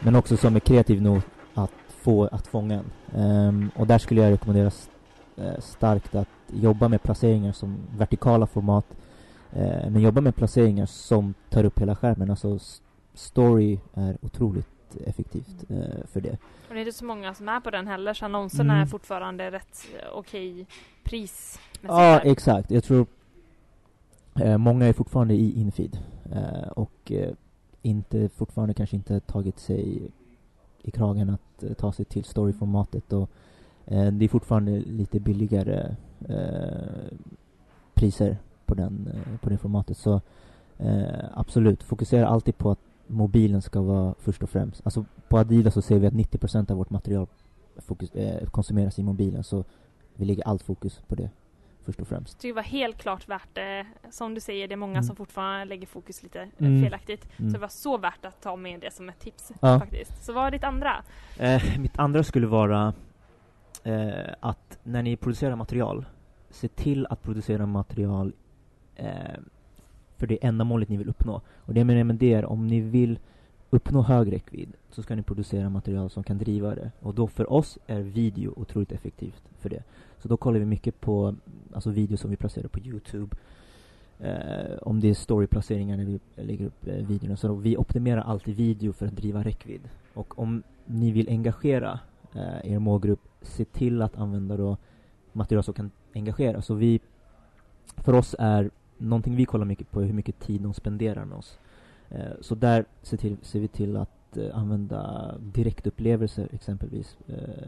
men 0.00 0.16
också 0.16 0.36
som 0.36 0.56
är 0.56 0.60
kreativ 0.60 1.02
nog 1.02 1.20
att 1.54 1.70
få 1.88 2.24
att 2.32 2.46
fånga 2.46 2.74
en. 2.74 3.20
Ehm, 3.20 3.70
och 3.76 3.86
där 3.86 3.98
skulle 3.98 4.20
jag 4.20 4.32
rekommendera 4.32 4.68
st 4.68 4.90
eh, 5.36 5.60
starkt 5.60 6.14
att 6.14 6.28
jobba 6.52 6.88
med 6.88 7.02
placeringar 7.02 7.52
som 7.52 7.76
vertikala 7.98 8.46
format, 8.46 8.86
eh, 9.52 9.90
men 9.90 10.02
jobba 10.02 10.20
med 10.20 10.36
placeringar 10.36 10.86
som 10.86 11.34
tar 11.50 11.64
upp 11.64 11.78
hela 11.78 11.96
skärmen. 11.96 12.30
Alltså 12.30 12.58
story 13.14 13.78
är 13.94 14.16
otroligt 14.22 14.68
effektivt 15.06 15.64
eh, 15.70 16.06
för 16.12 16.20
det. 16.20 16.30
Och 16.68 16.74
det 16.74 16.74
är 16.74 16.78
inte 16.78 16.92
så 16.92 17.04
många 17.04 17.34
som 17.34 17.48
är 17.48 17.60
på 17.60 17.70
den 17.70 17.86
heller 17.86 18.14
så 18.14 18.24
annonserna 18.24 18.72
Mm. 18.72 18.82
är 18.82 18.86
fortfarande 18.86 19.50
rätt 19.50 19.78
eh, 19.98 20.08
okej 20.12 20.66
pris. 21.04 21.58
Ja, 21.80 22.20
exakt. 22.20 22.70
Jag 22.70 22.84
tror 22.84 23.06
eh, 24.40 24.58
många 24.58 24.86
är 24.86 24.92
fortfarande 24.92 25.34
i 25.34 25.60
infeed 25.60 25.98
eh, 26.32 26.68
och 26.68 27.12
eh, 27.12 27.32
inte 27.82 28.28
fortfarande 28.28 28.74
kanske 28.74 28.96
inte 28.96 29.20
tagit 29.20 29.58
sig 29.58 30.10
i 30.82 30.90
kragen 30.90 31.30
att 31.30 31.62
eh, 31.62 31.72
ta 31.72 31.92
sig 31.92 32.04
till 32.04 32.24
storyformatet 32.24 33.12
och 33.12 33.30
det 33.86 34.24
är 34.24 34.28
fortfarande 34.28 34.70
lite 34.80 35.20
billigare 35.20 35.94
priser 37.94 38.36
på 38.66 38.74
den 38.74 39.08
på 39.40 39.48
det 39.50 39.58
formatet 39.58 39.96
så 39.96 40.20
absolut, 41.34 41.82
fokusera 41.82 42.28
alltid 42.28 42.58
på 42.58 42.70
att 42.70 42.78
mobilen 43.06 43.62
ska 43.62 43.80
vara 43.80 44.14
först 44.18 44.42
och 44.42 44.50
främst. 44.50 44.80
Alltså 44.84 45.04
på 45.28 45.38
Adidas 45.38 45.74
så 45.74 45.82
ser 45.82 45.98
vi 45.98 46.06
att 46.06 46.14
90% 46.14 46.70
av 46.70 46.76
vårt 46.76 46.90
material 46.90 47.26
fokus, 47.76 48.14
eh, 48.14 48.46
konsumeras 48.48 48.98
i 48.98 49.02
mobilen 49.02 49.44
så 49.44 49.64
vi 50.14 50.24
lägger 50.24 50.48
allt 50.48 50.62
fokus 50.62 51.00
på 51.08 51.14
det 51.14 51.30
först 51.84 52.00
och 52.00 52.08
främst. 52.08 52.40
Det 52.40 52.52
var 52.52 52.62
helt 52.62 52.98
klart 52.98 53.28
värt 53.28 53.48
det. 53.52 53.86
Som 54.10 54.34
du 54.34 54.40
säger, 54.40 54.68
det 54.68 54.74
är 54.74 54.76
många 54.76 54.92
Mm. 54.92 55.02
som 55.02 55.16
fortfarande 55.16 55.64
lägger 55.64 55.86
fokus 55.86 56.22
lite 56.22 56.40
eh, 56.40 56.48
Mm. 56.58 56.82
felaktigt. 56.84 57.28
Mm. 57.38 57.50
Så 57.50 57.56
det 57.56 57.60
var 57.60 57.68
så 57.68 57.98
värt 57.98 58.24
att 58.24 58.40
ta 58.42 58.56
med 58.56 58.80
det 58.80 58.92
som 58.94 59.08
ett 59.08 59.18
tips 59.18 59.52
Ja. 59.60 59.78
faktiskt. 59.80 60.24
Så 60.24 60.32
vad 60.32 60.46
är 60.46 60.50
ditt 60.50 60.64
andra? 60.64 61.04
Eh, 61.38 61.62
mitt 61.78 61.98
andra 61.98 62.22
skulle 62.24 62.46
vara 62.46 62.94
eh, 63.84 64.32
att 64.40 64.78
när 64.82 65.02
ni 65.02 65.16
producerar 65.16 65.56
material, 65.56 66.04
se 66.50 66.68
till 66.68 67.06
att 67.10 67.22
producera 67.22 67.66
material 67.66 68.32
eh, 68.96 69.08
för 70.16 70.26
det 70.26 70.44
ändamålet 70.44 70.88
ni 70.88 70.96
vill 70.96 71.08
uppnå. 71.08 71.40
Och 71.56 71.74
det 71.74 71.80
jag 71.80 71.86
menar 71.86 72.04
med 72.04 72.16
det 72.16 72.32
är 72.32 72.44
om 72.44 72.66
ni 72.66 72.80
vill 72.80 73.18
uppnå 73.70 74.02
hög 74.02 74.32
räckvidd 74.32 74.72
så 74.90 75.02
ska 75.02 75.14
ni 75.14 75.22
producera 75.22 75.70
material 75.70 76.10
som 76.10 76.24
kan 76.24 76.38
driva 76.38 76.74
det. 76.74 76.90
Och 77.00 77.14
då 77.14 77.26
för 77.26 77.52
oss 77.52 77.78
är 77.86 78.00
video 78.00 78.54
otroligt 78.56 78.92
effektivt 78.92 79.42
för 79.58 79.68
det. 79.68 79.82
Så 80.18 80.28
då 80.28 80.36
kollar 80.36 80.58
vi 80.58 80.64
mycket 80.64 81.00
på 81.00 81.34
alltså 81.72 81.90
video 81.90 82.16
som 82.16 82.30
vi 82.30 82.36
placerar 82.36 82.68
på 82.68 82.78
Youtube. 82.78 83.36
Eh, 84.20 84.76
om 84.82 85.00
det 85.00 85.10
är 85.10 85.14
storyplaceringar 85.14 85.96
när 85.96 86.04
vi 86.04 86.20
lägger 86.34 86.66
upp 86.66 86.86
eh, 86.86 86.94
videorna. 86.94 87.36
Så 87.36 87.48
då, 87.48 87.54
vi 87.54 87.76
optimerar 87.76 88.20
alltid 88.20 88.56
video 88.56 88.92
för 88.92 89.06
att 89.06 89.16
driva 89.16 89.44
räckvidd. 89.44 89.88
Och 90.14 90.38
om 90.38 90.62
ni 90.86 91.12
vill 91.12 91.28
engagera 91.28 92.00
eh, 92.34 92.72
er 92.72 92.78
målgrupp, 92.78 93.20
se 93.42 93.64
till 93.64 94.02
att 94.02 94.16
använda 94.16 94.56
då 94.56 94.76
material 95.32 95.64
som 95.64 95.74
kan 95.74 95.90
engagera. 96.14 96.62
Så 96.62 96.74
vi, 96.74 97.00
för 97.96 98.12
oss 98.12 98.36
är 98.38 98.70
någonting 98.98 99.36
vi 99.36 99.44
kollar 99.44 99.64
mycket 99.64 99.90
på 99.90 100.00
är 100.00 100.04
hur 100.04 100.12
mycket 100.12 100.40
tid 100.40 100.60
de 100.60 100.74
spenderar 100.74 101.24
med 101.24 101.38
oss. 101.38 101.58
Eh, 102.08 102.32
så 102.40 102.54
där 102.54 102.84
ser, 103.02 103.16
till, 103.16 103.36
ser 103.42 103.60
vi 103.60 103.68
till 103.68 103.96
att 103.96 104.36
eh, 104.36 104.58
använda 104.58 105.34
direktupplevelser 105.38 106.48
exempelvis. 106.52 107.16
Eh, 107.26 107.66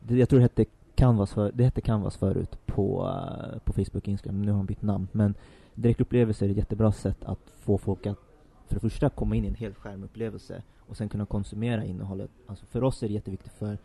det, 0.00 0.16
jag 0.16 0.28
tror 0.28 0.38
det 0.38 0.44
hette 0.44 0.64
Canvas, 0.94 1.32
för, 1.32 1.52
det 1.54 1.64
hette 1.64 1.80
Canvas 1.80 2.16
förut 2.16 2.58
på, 2.66 3.08
eh, 3.08 3.58
på 3.58 3.72
Facebook 3.72 4.02
och 4.02 4.08
Instagram, 4.08 4.42
nu 4.42 4.52
har 4.52 4.58
de 4.58 4.66
bytt 4.66 4.82
namn. 4.82 5.08
Men 5.12 5.34
direktupplevelser 5.74 6.46
är 6.46 6.50
ett 6.50 6.56
jättebra 6.56 6.92
sätt 6.92 7.24
att 7.24 7.52
få 7.60 7.78
folk 7.78 8.06
att 8.06 8.18
för 8.66 8.74
det 8.74 8.80
första 8.80 9.08
komma 9.10 9.36
in 9.36 9.44
i 9.44 9.48
en 9.48 9.54
hel 9.54 9.74
skärmupplevelse 9.74 10.62
och 10.78 10.96
sen 10.96 11.08
kunna 11.08 11.26
konsumera 11.26 11.84
innehållet. 11.84 12.30
Alltså 12.46 12.66
för 12.66 12.84
oss 12.84 13.02
är 13.02 13.08
det 13.08 13.14
jätteviktigt 13.14 13.52
för 13.52 13.78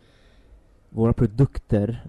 våra 0.90 1.14
produkter 1.14 2.04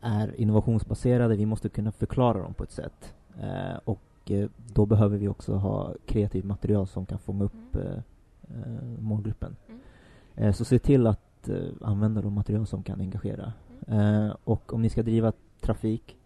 är 0.00 0.40
innovationsbaserade, 0.40 1.36
vi 1.36 1.46
måste 1.46 1.68
kunna 1.68 1.92
förklara 1.92 2.42
dem 2.42 2.54
på 2.54 2.64
ett 2.64 2.72
sätt. 2.72 3.14
Eh, 3.40 3.76
och 3.84 4.30
eh, 4.30 4.48
då 4.74 4.86
behöver 4.86 5.18
vi 5.18 5.28
också 5.28 5.54
ha 5.54 5.94
kreativt 6.06 6.44
material 6.44 6.86
som 6.86 7.06
kan 7.06 7.18
fånga 7.18 7.44
upp 7.44 7.52
Mm. 7.76 8.02
eh, 8.48 9.00
målgruppen. 9.00 9.56
Mm. 10.36 10.52
Så 10.52 10.64
se 10.64 10.78
till 10.78 11.06
att 11.06 11.48
använda 11.80 12.22
de 12.22 12.32
material 12.32 12.66
som 12.66 12.82
kan 12.82 13.00
engagera. 13.00 13.52
Eh, 13.88 14.28
och 14.44 14.72
om 14.72 14.82
ni 14.82 14.88
ska 14.88 15.02
driva 15.02 15.32
trafik 15.60 16.16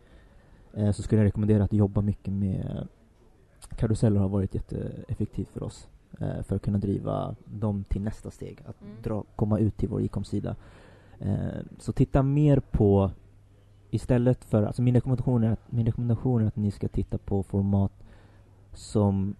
så 0.95 1.03
skulle 1.03 1.21
jag 1.21 1.27
rekommendera 1.27 1.65
att 1.65 1.73
jobba 1.73 2.01
mycket 2.01 2.33
med 2.33 2.89
karuseller 3.77 4.21
har 4.21 4.29
varit 4.29 4.55
jätteeffektivt 4.55 5.49
för 5.49 5.63
oss 5.63 5.89
för 6.19 6.57
att 6.57 6.63
kunna 6.63 6.79
driva 6.79 7.37
dem 7.45 7.85
till 7.89 8.03
nästa 8.03 8.31
steg, 8.31 8.63
att 8.67 8.83
Mm. 8.83 8.97
dra, 9.03 9.25
komma 9.37 9.59
ut 9.59 9.77
till 9.77 9.89
vår 9.89 10.01
e-com-sida. 10.03 10.57
Så 11.79 11.93
titta 11.93 12.23
mer 12.23 12.61
på 12.61 13.11
istället 13.91 14.45
för, 14.45 14.63
alltså 14.63 14.83
min 14.83 14.95
rekommendation 14.95 15.45
är 15.45 15.51
att, 15.53 15.73
min 15.73 15.87
rekommendation 15.87 16.43
är 16.43 16.47
att 16.47 16.57
ni 16.57 16.71
ska 16.71 16.89
titta 16.89 17.19
på 17.19 17.43
format 17.43 17.93
som 18.73 19.35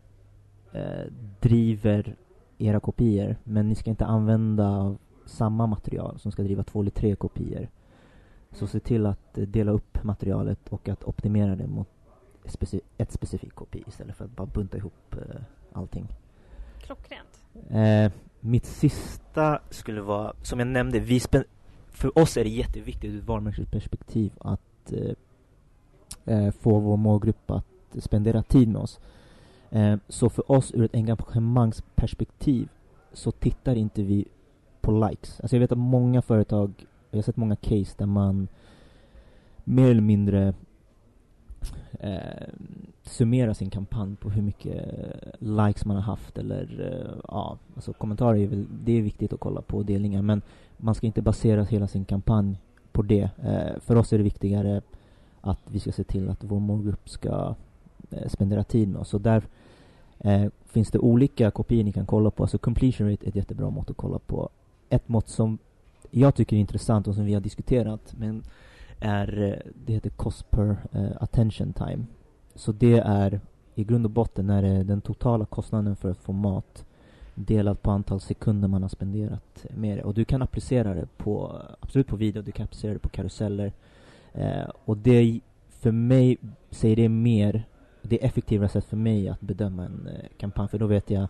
eh, 0.73 1.13
driver 1.41 2.17
era 2.59 2.81
kopior, 2.81 3.37
men 3.45 3.69
ni 3.69 3.75
ska 3.75 3.91
inte 3.91 4.07
använda 4.07 4.97
samma 5.27 5.67
material 5.67 6.19
som 6.19 6.33
ska 6.33 6.43
driva 6.43 6.63
två 6.63 6.81
eller 6.81 6.91
tre 6.91 7.17
kopior. 7.17 7.69
Så 8.53 8.67
se 8.67 8.81
till 8.81 9.07
att 9.07 9.29
dela 9.33 9.73
upp 9.73 10.05
materialet 10.05 10.69
och 10.69 10.89
att 10.89 11.05
optimera 11.05 11.57
det 11.57 11.67
mot 11.67 11.89
speci- 12.45 12.81
ett 12.99 13.13
specifikt 13.13 13.55
kopi 13.55 13.85
istället 13.87 14.17
för 14.17 14.25
att 14.25 14.37
bara 14.37 14.47
bunta 14.47 14.77
ihop 14.77 15.15
eh, 15.15 15.41
allting. 15.73 16.09
Klockrent. 16.79 17.41
Eh, 17.71 18.13
mitt 18.41 18.67
sista 18.67 19.61
skulle 19.71 20.01
vara, 20.01 20.33
som 20.43 20.59
jag 20.59 20.69
nämnde, 20.69 20.99
vi 21.01 21.21
för 22.01 22.19
oss 22.19 22.37
är 22.37 22.45
det 22.45 22.51
jätteviktigt 22.51 23.11
ur 23.11 23.19
ett 23.19 23.27
varumärkesperspektiv 23.27 24.33
att 24.39 24.93
eh, 24.93 25.15
eh, 26.25 26.51
få 26.51 26.79
vår 26.79 26.97
målgrupp 26.97 27.51
att 27.51 27.65
spendera 27.99 28.43
tid 28.43 28.69
med 28.69 28.83
oss. 28.83 29.01
Eh, 29.71 29.97
så 30.09 30.29
för 30.29 30.51
oss 30.51 30.75
ur 30.75 30.85
ett 30.85 30.95
engagemangsperspektiv 30.95 32.69
så 33.13 33.31
tittar 33.31 33.75
inte 33.77 34.03
vi 34.03 34.25
på 34.81 34.93
likes. 34.93 35.41
Alltså 35.41 35.57
jag 35.57 35.61
vet 35.61 35.73
att 35.73 35.79
många 35.79 36.23
företag, 36.23 36.87
jag 37.11 37.19
har 37.19 37.23
sett 37.23 37.37
många 37.37 37.57
case 37.57 37.95
där 37.97 38.07
man 38.07 38.49
mer 39.65 39.91
eller 39.91 40.01
mindre 40.01 40.55
eh, 41.93 42.49
summera 43.03 43.55
sin 43.55 43.71
kampanj 43.71 44.17
på 44.17 44.31
hur 44.31 44.43
mycket 44.43 44.77
eh, 44.77 45.67
likes 45.67 45.85
man 45.85 45.97
har 45.97 46.03
haft 46.03 46.39
eller 46.39 46.81
eh, 46.81 47.21
ja, 47.29 47.59
alltså 47.75 47.93
kommentarer 47.93 48.39
är 48.39 48.47
väl, 48.47 48.67
det 48.85 48.93
är 48.93 49.03
viktigt 49.03 49.33
att 49.33 49.41
kolla 49.41 49.63
på 49.63 49.83
delningar 49.83 50.23
men 50.23 50.43
man 50.77 50.95
ska 50.95 51.07
inte 51.07 51.23
basera 51.23 51.65
hela 51.65 51.89
sin 51.89 52.05
kampanj 52.05 52.59
på 52.93 53.03
det. 53.03 53.31
Eh, 53.43 53.81
för 53.81 53.97
oss 53.97 54.13
är 54.13 54.19
det 54.19 54.25
viktigare 54.25 54.83
att 55.41 55.61
vi 55.67 55.81
ska 55.81 55.93
se 55.93 56.05
till 56.05 56.29
att 56.29 56.45
vår 56.45 56.61
målgrupp 56.61 57.09
ska 57.09 57.55
eh, 58.11 58.29
spendera 58.29 58.65
tid 58.65 58.89
med 58.89 59.01
oss. 59.01 59.09
Så 59.09 59.19
där 59.19 59.43
eh, 60.19 60.47
finns 60.65 60.91
det 60.91 60.99
olika 60.99 61.51
kopior 61.51 61.85
ni 61.85 61.93
kan 61.93 62.07
kolla 62.07 62.31
på. 62.31 62.43
Alltså 62.43 62.59
completion 62.59 63.11
rate 63.11 63.27
är 63.27 63.29
ett 63.29 63.37
jättebra 63.37 63.71
mått 63.71 63.91
att 63.91 63.97
kolla 63.97 64.19
på. 64.19 64.49
Ett 64.89 65.09
mått 65.09 65.29
som 65.29 65.59
jag 66.11 66.35
tycker 66.35 66.57
är 66.57 66.61
intressant 66.61 67.09
och 67.09 67.15
som 67.15 67.25
vi 67.25 67.35
har 67.35 67.41
diskuterat 67.41 68.15
men 68.19 68.43
är, 68.99 69.43
eh, 69.43 69.73
det 69.87 69.93
heter 69.93 70.11
cost 70.11 70.51
per 70.51 70.77
attention 71.21 71.73
time. 71.73 72.07
Så 72.55 72.73
det 72.73 72.99
är 72.99 73.41
i 73.75 73.85
grund 73.85 74.05
och 74.05 74.11
botten 74.11 74.51
är 74.51 74.63
det 74.63 74.83
den 74.83 75.01
totala 75.01 75.45
kostnaden 75.45 75.97
för 75.97 76.11
att 76.11 76.19
få 76.19 76.33
mat 76.33 76.85
delat 77.35 77.83
på 77.83 77.91
antal 77.91 78.21
sekunder 78.21 78.69
man 78.69 78.83
har 78.83 78.89
spenderat 78.89 79.67
med 79.71 79.99
det. 79.99 80.03
Och 80.03 80.15
du 80.15 80.25
kan 80.25 80.43
applicera 80.43 80.95
det 80.95 81.07
på, 81.17 81.63
absolut 81.81 82.07
på 82.07 82.17
video, 82.17 82.43
du 82.43 82.53
kan 82.53 82.65
applicera 82.65 82.93
det 82.93 82.99
på 82.99 83.09
karuseller. 83.09 83.73
Eh, 84.33 84.69
och 84.85 84.97
det, 84.97 85.41
för 85.69 85.93
mig, 85.93 86.39
säger 86.71 86.97
det 86.97 87.09
mer, 87.09 87.65
det 88.03 88.23
är 88.23 88.27
effektivare 88.27 88.69
sätt 88.69 88.85
för 88.85 88.97
mig 88.97 89.29
att 89.29 89.41
bedöma 89.41 89.85
en 89.85 90.07
eh, 90.07 90.29
kampanj, 90.39 90.69
för 90.69 90.79
då 90.79 90.87
vet 90.87 91.11
jag 91.11 91.29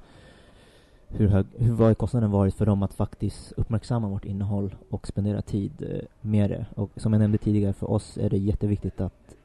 hur, 1.08 1.28
hög, 1.28 1.46
hur 1.56 1.72
vad 1.72 1.98
kostnaden 1.98 2.30
varit 2.30 2.54
för 2.54 2.66
dem 2.66 2.82
att 2.82 2.94
faktiskt 2.94 3.52
uppmärksamma 3.56 4.08
vårt 4.08 4.24
innehåll 4.24 4.74
och 4.90 5.06
spendera 5.06 5.42
tid 5.42 5.72
eh, 5.82 6.00
med 6.20 6.50
det. 6.50 6.66
Och 6.74 6.90
som 6.96 7.12
jag 7.12 7.20
nämnde 7.20 7.38
tidigare, 7.38 7.72
för 7.72 7.90
oss 7.90 8.18
är 8.18 8.30
det 8.30 8.38
jätteviktigt 8.38 9.00
att 9.00 9.36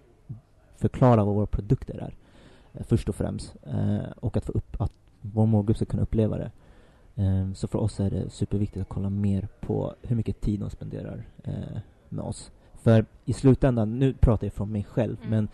förklara 0.78 1.24
vad 1.24 1.36
våra 1.36 1.46
produkter 1.46 1.98
är, 1.98 2.16
eh, 2.74 2.84
först 2.84 3.10
och 3.10 3.16
främst. 3.16 3.56
Eh, 3.64 4.12
och 4.20 4.38
att 4.38 4.46
få 4.46 4.52
upp, 4.52 4.82
att 4.82 4.92
vår 5.22 5.46
målgrupp 5.46 5.78
ska 5.78 5.86
kunna 5.86 6.04
uppleva 6.04 6.38
det. 6.38 6.52
Eh, 7.16 7.54
så 7.54 7.68
för 7.68 7.80
oss 7.80 8.00
är 8.00 8.10
det 8.10 8.30
superviktigt 8.30 8.82
att 8.82 8.90
kolla 8.90 9.10
mer 9.10 9.48
på 9.60 9.94
hur 10.02 10.16
mycket 10.16 10.42
tid 10.42 10.60
de 10.60 10.70
spenderar 10.70 11.24
med 12.10 12.26
oss. 12.26 12.52
För 12.74 13.06
i 13.26 13.34
slutändan, 13.34 14.00
nu 14.00 14.14
pratar 14.14 14.48
jag 14.48 14.54
från 14.54 14.72
mig 14.72 14.84
själv, 14.84 15.18
Mm. 15.18 15.30
men 15.30 15.48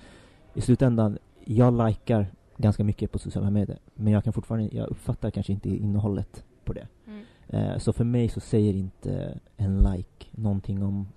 i 0.54 0.62
slutändan, 0.62 1.18
jag 1.46 1.88
likar 1.88 2.28
ganska 2.58 2.84
mycket 2.84 3.12
på 3.12 3.20
sociala 3.20 3.50
medier, 3.50 3.80
men 3.94 4.14
jag 4.14 4.24
kan 4.24 4.34
fortfarande, 4.34 4.76
jag 4.76 4.88
uppfattar 4.88 5.32
kanske 5.32 5.54
inte 5.54 5.70
innehållet 5.70 6.44
på 6.66 6.74
det. 6.74 6.88
Mm. 7.08 7.80
Så 7.80 7.94
för 7.94 8.04
mig 8.04 8.30
så 8.30 8.40
säger 8.40 8.74
inte 8.74 9.40
en 9.58 9.78
like 9.78 10.28
någonting 10.32 10.84
om 10.84 11.08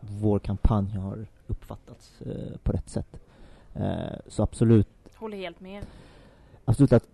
vår 0.00 0.38
kampanj 0.38 0.90
har 0.96 1.26
uppfattats 1.46 2.22
på 2.62 2.72
rätt 2.72 2.88
sätt. 2.88 3.20
Eh, 3.74 4.18
så 4.26 4.42
absolut, 4.42 4.88
Håller 5.16 5.36
helt 5.36 5.60
med. 5.60 5.86
absolut 6.64 6.92
att 6.92 7.08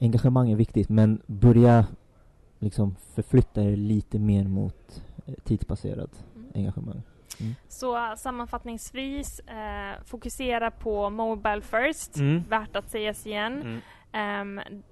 engagemang 0.00 0.50
är 0.50 0.56
viktigt, 0.56 0.88
men 0.88 1.22
börja 1.26 1.86
liksom 2.58 2.96
förflytta 3.14 3.62
er 3.62 3.76
lite 3.76 4.18
mer 4.18 4.44
mot 4.44 5.02
eh, 5.26 5.34
tidsbaserat 5.44 6.24
Mm. 6.36 6.50
engagemang. 6.54 7.02
Så 7.68 7.96
äh, 7.96 8.14
sammanfattningsvis, 8.14 9.40
eh, 9.40 10.02
fokusera 10.04 10.70
på 10.70 11.10
Mobile 11.10 11.60
First. 11.60 12.16
Mm. 12.16 12.42
Värt 12.48 12.76
att 12.76 12.90
sägas 12.90 13.26
igen. 13.26 13.62
Mm. 13.62 13.80
Ehm, 14.12 14.82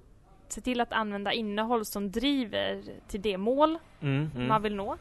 se 0.47 0.61
till 0.61 0.81
att 0.81 0.93
använda 0.93 1.33
innehåll 1.33 1.85
som 1.85 2.11
driver 2.11 2.83
till 3.07 3.21
det 3.21 3.37
mål 3.37 3.77
Mm. 4.01 4.29
Mm. 4.35 4.47
man 4.47 4.61
vill 4.61 4.75
nå. 4.75 4.97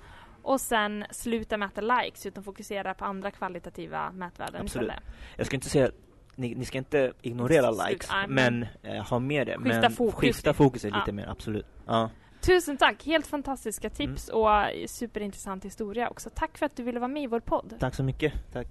Och 0.47 0.61
sen 0.61 1.05
sluta 1.11 1.57
mäta 1.57 1.81
likes 1.81 2.27
utan 2.27 2.45
fokusera 2.45 2.95
på 2.95 3.05
andra 3.05 3.31
kvalitativa 3.31 4.13
mätvärden 4.13 4.61
Absolut. 4.61 4.91
istället. 4.91 5.05
Jag 5.37 5.47
ska 5.47 5.57
inte 5.57 5.69
säga 5.69 5.91
ni, 6.37 6.55
ni 6.55 6.65
ska 6.65 6.79
inte 6.79 7.13
ignorera 7.23 7.73
Slut- 7.73 7.89
likes, 7.91 8.11
nej, 8.11 8.27
men 8.29 8.67
eh, 8.83 9.03
ha 9.09 9.19
med 9.19 9.47
det. 9.47 9.57
Skifta 9.59 9.81
men 9.81 9.93
fokus 9.93 10.15
skifta 10.21 10.51
lite. 10.51 10.57
fokuset 10.57 10.91
Ja. 10.93 10.99
lite 10.99 11.13
mer, 11.13 11.27
absolut. 11.29 11.67
Ja. 11.87 12.11
Tusen 12.41 12.77
tack! 12.77 13.07
Helt 13.07 13.27
fantastiska 13.27 13.91
tips 13.91 14.29
Mm. 14.29 14.41
och 14.43 14.51
superintressant 14.91 15.65
historia 15.65 16.09
också. 16.11 16.31
Tack 16.35 16.59
för 16.59 16.67
att 16.67 16.77
du 16.77 16.83
ville 16.83 17.01
vara 17.01 17.09
med 17.09 17.23
i 17.23 17.27
vår 17.27 17.41
podd. 17.41 17.75
Tack 17.81 17.95
så 17.95 18.03
mycket. 18.03 18.33
Tack. 18.53 18.67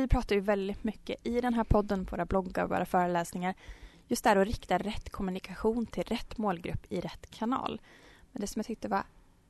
Vi 0.00 0.08
pratar 0.08 0.34
ju 0.34 0.40
väldigt 0.40 0.84
mycket 0.84 1.26
i 1.26 1.40
den 1.40 1.54
här 1.54 1.64
podden, 1.64 2.06
på 2.06 2.16
våra 2.16 2.24
bloggar 2.24 2.64
och 2.64 2.70
våra 2.70 2.84
föreläsningar 2.84 3.54
just 4.08 4.24
där 4.24 4.36
att 4.36 4.46
rikta 4.46 4.78
rätt 4.78 5.10
kommunikation 5.10 5.86
till 5.86 6.02
rätt 6.02 6.38
målgrupp 6.38 6.86
i 6.88 7.00
rätt 7.00 7.30
kanal. 7.30 7.80
Men 8.32 8.40
det 8.40 8.46
som 8.46 8.60
jag 8.60 8.66
tyckte 8.66 8.88
var 8.88 9.04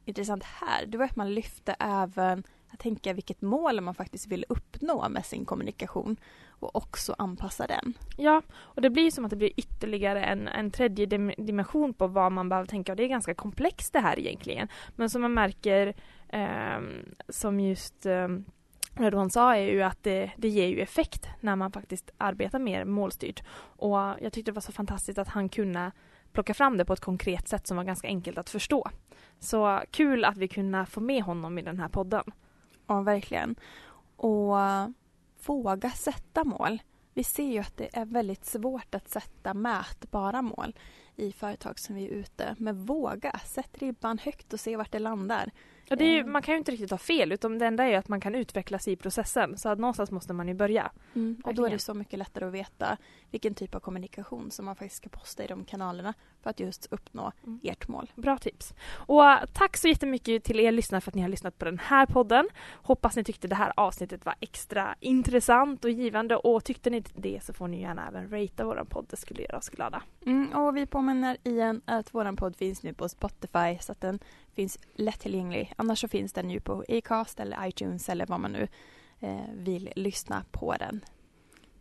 intressant 0.04 0.44
här, 0.44 0.86
det 0.86 0.98
var 0.98 1.04
att 1.04 1.16
man 1.16 1.34
lyfte 1.34 1.76
även 1.78 2.44
att 2.70 2.80
tänka 2.80 3.12
vilket 3.12 3.42
mål 3.42 3.80
man 3.80 3.94
faktiskt 3.94 4.26
vill 4.26 4.44
uppnå 4.48 5.08
med 5.08 5.26
sin 5.26 5.44
kommunikation 5.44 6.16
och 6.48 6.76
också 6.76 7.14
anpassa 7.18 7.66
den. 7.66 7.94
Ja, 8.16 8.42
och 8.52 8.82
det 8.82 8.90
blir 8.90 9.10
som 9.10 9.24
att 9.24 9.30
det 9.30 9.36
blir 9.36 9.52
ytterligare 9.56 10.24
en, 10.24 10.48
en 10.48 10.70
tredje 10.70 11.06
dimension 11.36 11.94
på 11.94 12.06
vad 12.06 12.32
man 12.32 12.48
behöver 12.48 12.66
tänka 12.66 12.92
och 12.92 12.96
det 12.96 13.04
är 13.04 13.08
ganska 13.08 13.34
komplext 13.34 13.92
det 13.92 14.00
här 14.00 14.18
egentligen. 14.18 14.68
Men 14.96 15.10
som 15.10 15.22
man 15.22 15.34
märker, 15.34 15.94
eh, 16.28 16.78
som 17.28 17.60
just 17.60 18.06
eh, 18.06 18.28
Redouan 18.96 19.30
sa, 19.30 19.56
är 19.56 19.66
ju 19.66 19.82
att 19.82 20.02
det, 20.02 20.30
det 20.36 20.48
ger 20.48 20.66
ju 20.66 20.80
effekt 20.80 21.28
när 21.40 21.56
man 21.56 21.72
faktiskt 21.72 22.10
arbetar 22.18 22.58
mer 22.58 22.84
målstyrt. 22.84 23.42
Och 23.56 23.96
jag 23.96 24.32
tyckte 24.32 24.50
det 24.50 24.54
var 24.54 24.60
så 24.60 24.72
fantastiskt 24.72 25.18
att 25.18 25.28
han 25.28 25.48
kunde 25.48 25.92
plocka 26.32 26.54
fram 26.54 26.76
det 26.76 26.84
på 26.84 26.92
ett 26.92 27.00
konkret 27.00 27.48
sätt 27.48 27.66
som 27.66 27.76
var 27.76 27.84
ganska 27.84 28.08
enkelt 28.08 28.38
att 28.38 28.50
förstå. 28.50 28.90
Så 29.38 29.82
kul 29.90 30.24
att 30.24 30.36
vi 30.36 30.48
kunde 30.48 30.86
få 30.86 31.00
med 31.00 31.22
honom 31.22 31.58
i 31.58 31.62
den 31.62 31.80
här 31.80 31.88
podden. 31.88 32.24
Ja, 32.86 33.00
verkligen. 33.00 33.56
Och 34.16 34.56
våga 35.46 35.90
sätta 35.90 36.44
mål. 36.44 36.82
Vi 37.14 37.24
ser 37.24 37.52
ju 37.52 37.58
att 37.58 37.76
det 37.76 37.96
är 37.96 38.04
väldigt 38.04 38.44
svårt 38.44 38.94
att 38.94 39.08
sätta 39.08 39.54
mätbara 39.54 40.42
mål 40.42 40.74
i 41.16 41.32
företag 41.32 41.78
som 41.78 41.94
vi 41.94 42.04
är 42.04 42.08
ute. 42.08 42.56
Men 42.58 42.84
våga, 42.84 43.40
sätt 43.44 43.78
ribban 43.78 44.18
högt 44.18 44.52
och 44.52 44.60
se 44.60 44.76
vart 44.76 44.92
det 44.92 44.98
landar. 44.98 45.50
Är 45.90 45.96
ju, 46.04 46.18
Mm. 46.20 46.32
man 46.32 46.42
kan 46.42 46.54
ju 46.54 46.58
inte 46.58 46.72
riktigt 46.72 46.90
ha 46.90 46.98
fel 46.98 47.32
utan 47.32 47.58
det 47.58 47.66
enda 47.66 47.84
är 47.84 47.88
ju 47.88 47.94
att 47.94 48.08
man 48.08 48.20
kan 48.20 48.34
utvecklas 48.34 48.88
i 48.88 48.96
processen. 48.96 49.58
Så 49.58 49.68
att 49.68 49.78
någonstans 49.78 50.10
måste 50.10 50.32
man 50.32 50.48
ju 50.48 50.54
börja. 50.54 50.90
Och 51.44 51.54
då 51.54 51.66
är 51.66 51.70
det 51.70 51.78
så 51.78 51.94
mycket 51.94 52.18
lättare 52.18 52.44
att 52.46 52.52
veta 52.52 52.96
vilken 53.30 53.54
typ 53.54 53.74
av 53.74 53.80
kommunikation 53.80 54.50
som 54.50 54.64
man 54.64 54.76
faktiskt 54.76 54.96
ska 54.96 55.08
posta 55.08 55.44
i 55.44 55.46
de 55.46 55.64
kanalerna 55.64 56.14
för 56.42 56.50
att 56.50 56.60
just 56.60 56.86
uppnå 56.92 57.32
Mm. 57.46 57.60
ert 57.62 57.88
mål. 57.88 58.10
Bra 58.14 58.38
tips. 58.38 58.74
Och 59.06 59.24
äh, 59.30 59.38
tack 59.52 59.76
så 59.76 59.88
jättemycket 59.88 60.44
till 60.44 60.60
er 60.60 60.72
lyssnare 60.72 61.00
för 61.00 61.10
att 61.10 61.14
ni 61.14 61.22
har 61.22 61.28
lyssnat 61.28 61.58
på 61.58 61.64
den 61.64 61.78
här 61.78 62.06
podden. 62.06 62.48
Hoppas 62.72 63.16
ni 63.16 63.24
tyckte 63.24 63.48
det 63.48 63.54
här 63.54 63.72
avsnittet 63.76 64.24
var 64.24 64.34
extra 64.40 64.94
intressant 65.00 65.84
och 65.84 65.90
givande 65.90 66.36
och 66.36 66.64
tyckte 66.64 66.90
ni 66.90 67.00
det 67.14 67.40
så 67.44 67.52
får 67.52 67.68
ni 67.68 67.80
gärna 67.80 68.08
även 68.08 68.30
ratea 68.30 68.66
våran 68.66 68.86
podd. 68.86 69.06
Det 69.10 69.16
skulle 69.16 69.42
göra 69.42 69.56
oss 69.58 69.68
glada. 69.68 70.02
Mm, 70.26 70.52
och 70.52 70.76
vi 70.76 70.86
påminner 70.86 71.36
igen 71.44 71.82
att 71.84 72.14
vår 72.14 72.36
podd 72.36 72.56
finns 72.56 72.82
nu 72.82 72.94
på 72.94 73.08
Spotify 73.08 73.78
så 73.80 73.92
att 73.92 74.00
den 74.00 74.18
finns 74.54 74.78
lättillgänglig. 74.94 75.72
Annars 75.76 76.00
så 76.00 76.08
finns 76.08 76.32
den 76.32 76.50
ju 76.50 76.60
på 76.60 76.84
Acast 76.88 77.40
eller 77.40 77.68
iTunes 77.68 78.08
eller 78.08 78.26
vad 78.26 78.40
man 78.40 78.52
nu 78.52 78.68
eh, 79.20 79.50
vill 79.54 79.92
lyssna 79.96 80.44
på 80.50 80.74
den. 80.78 81.04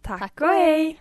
Tack, 0.01 0.19
Tack 0.19 0.41
och 0.41 0.47
hej! 0.47 0.99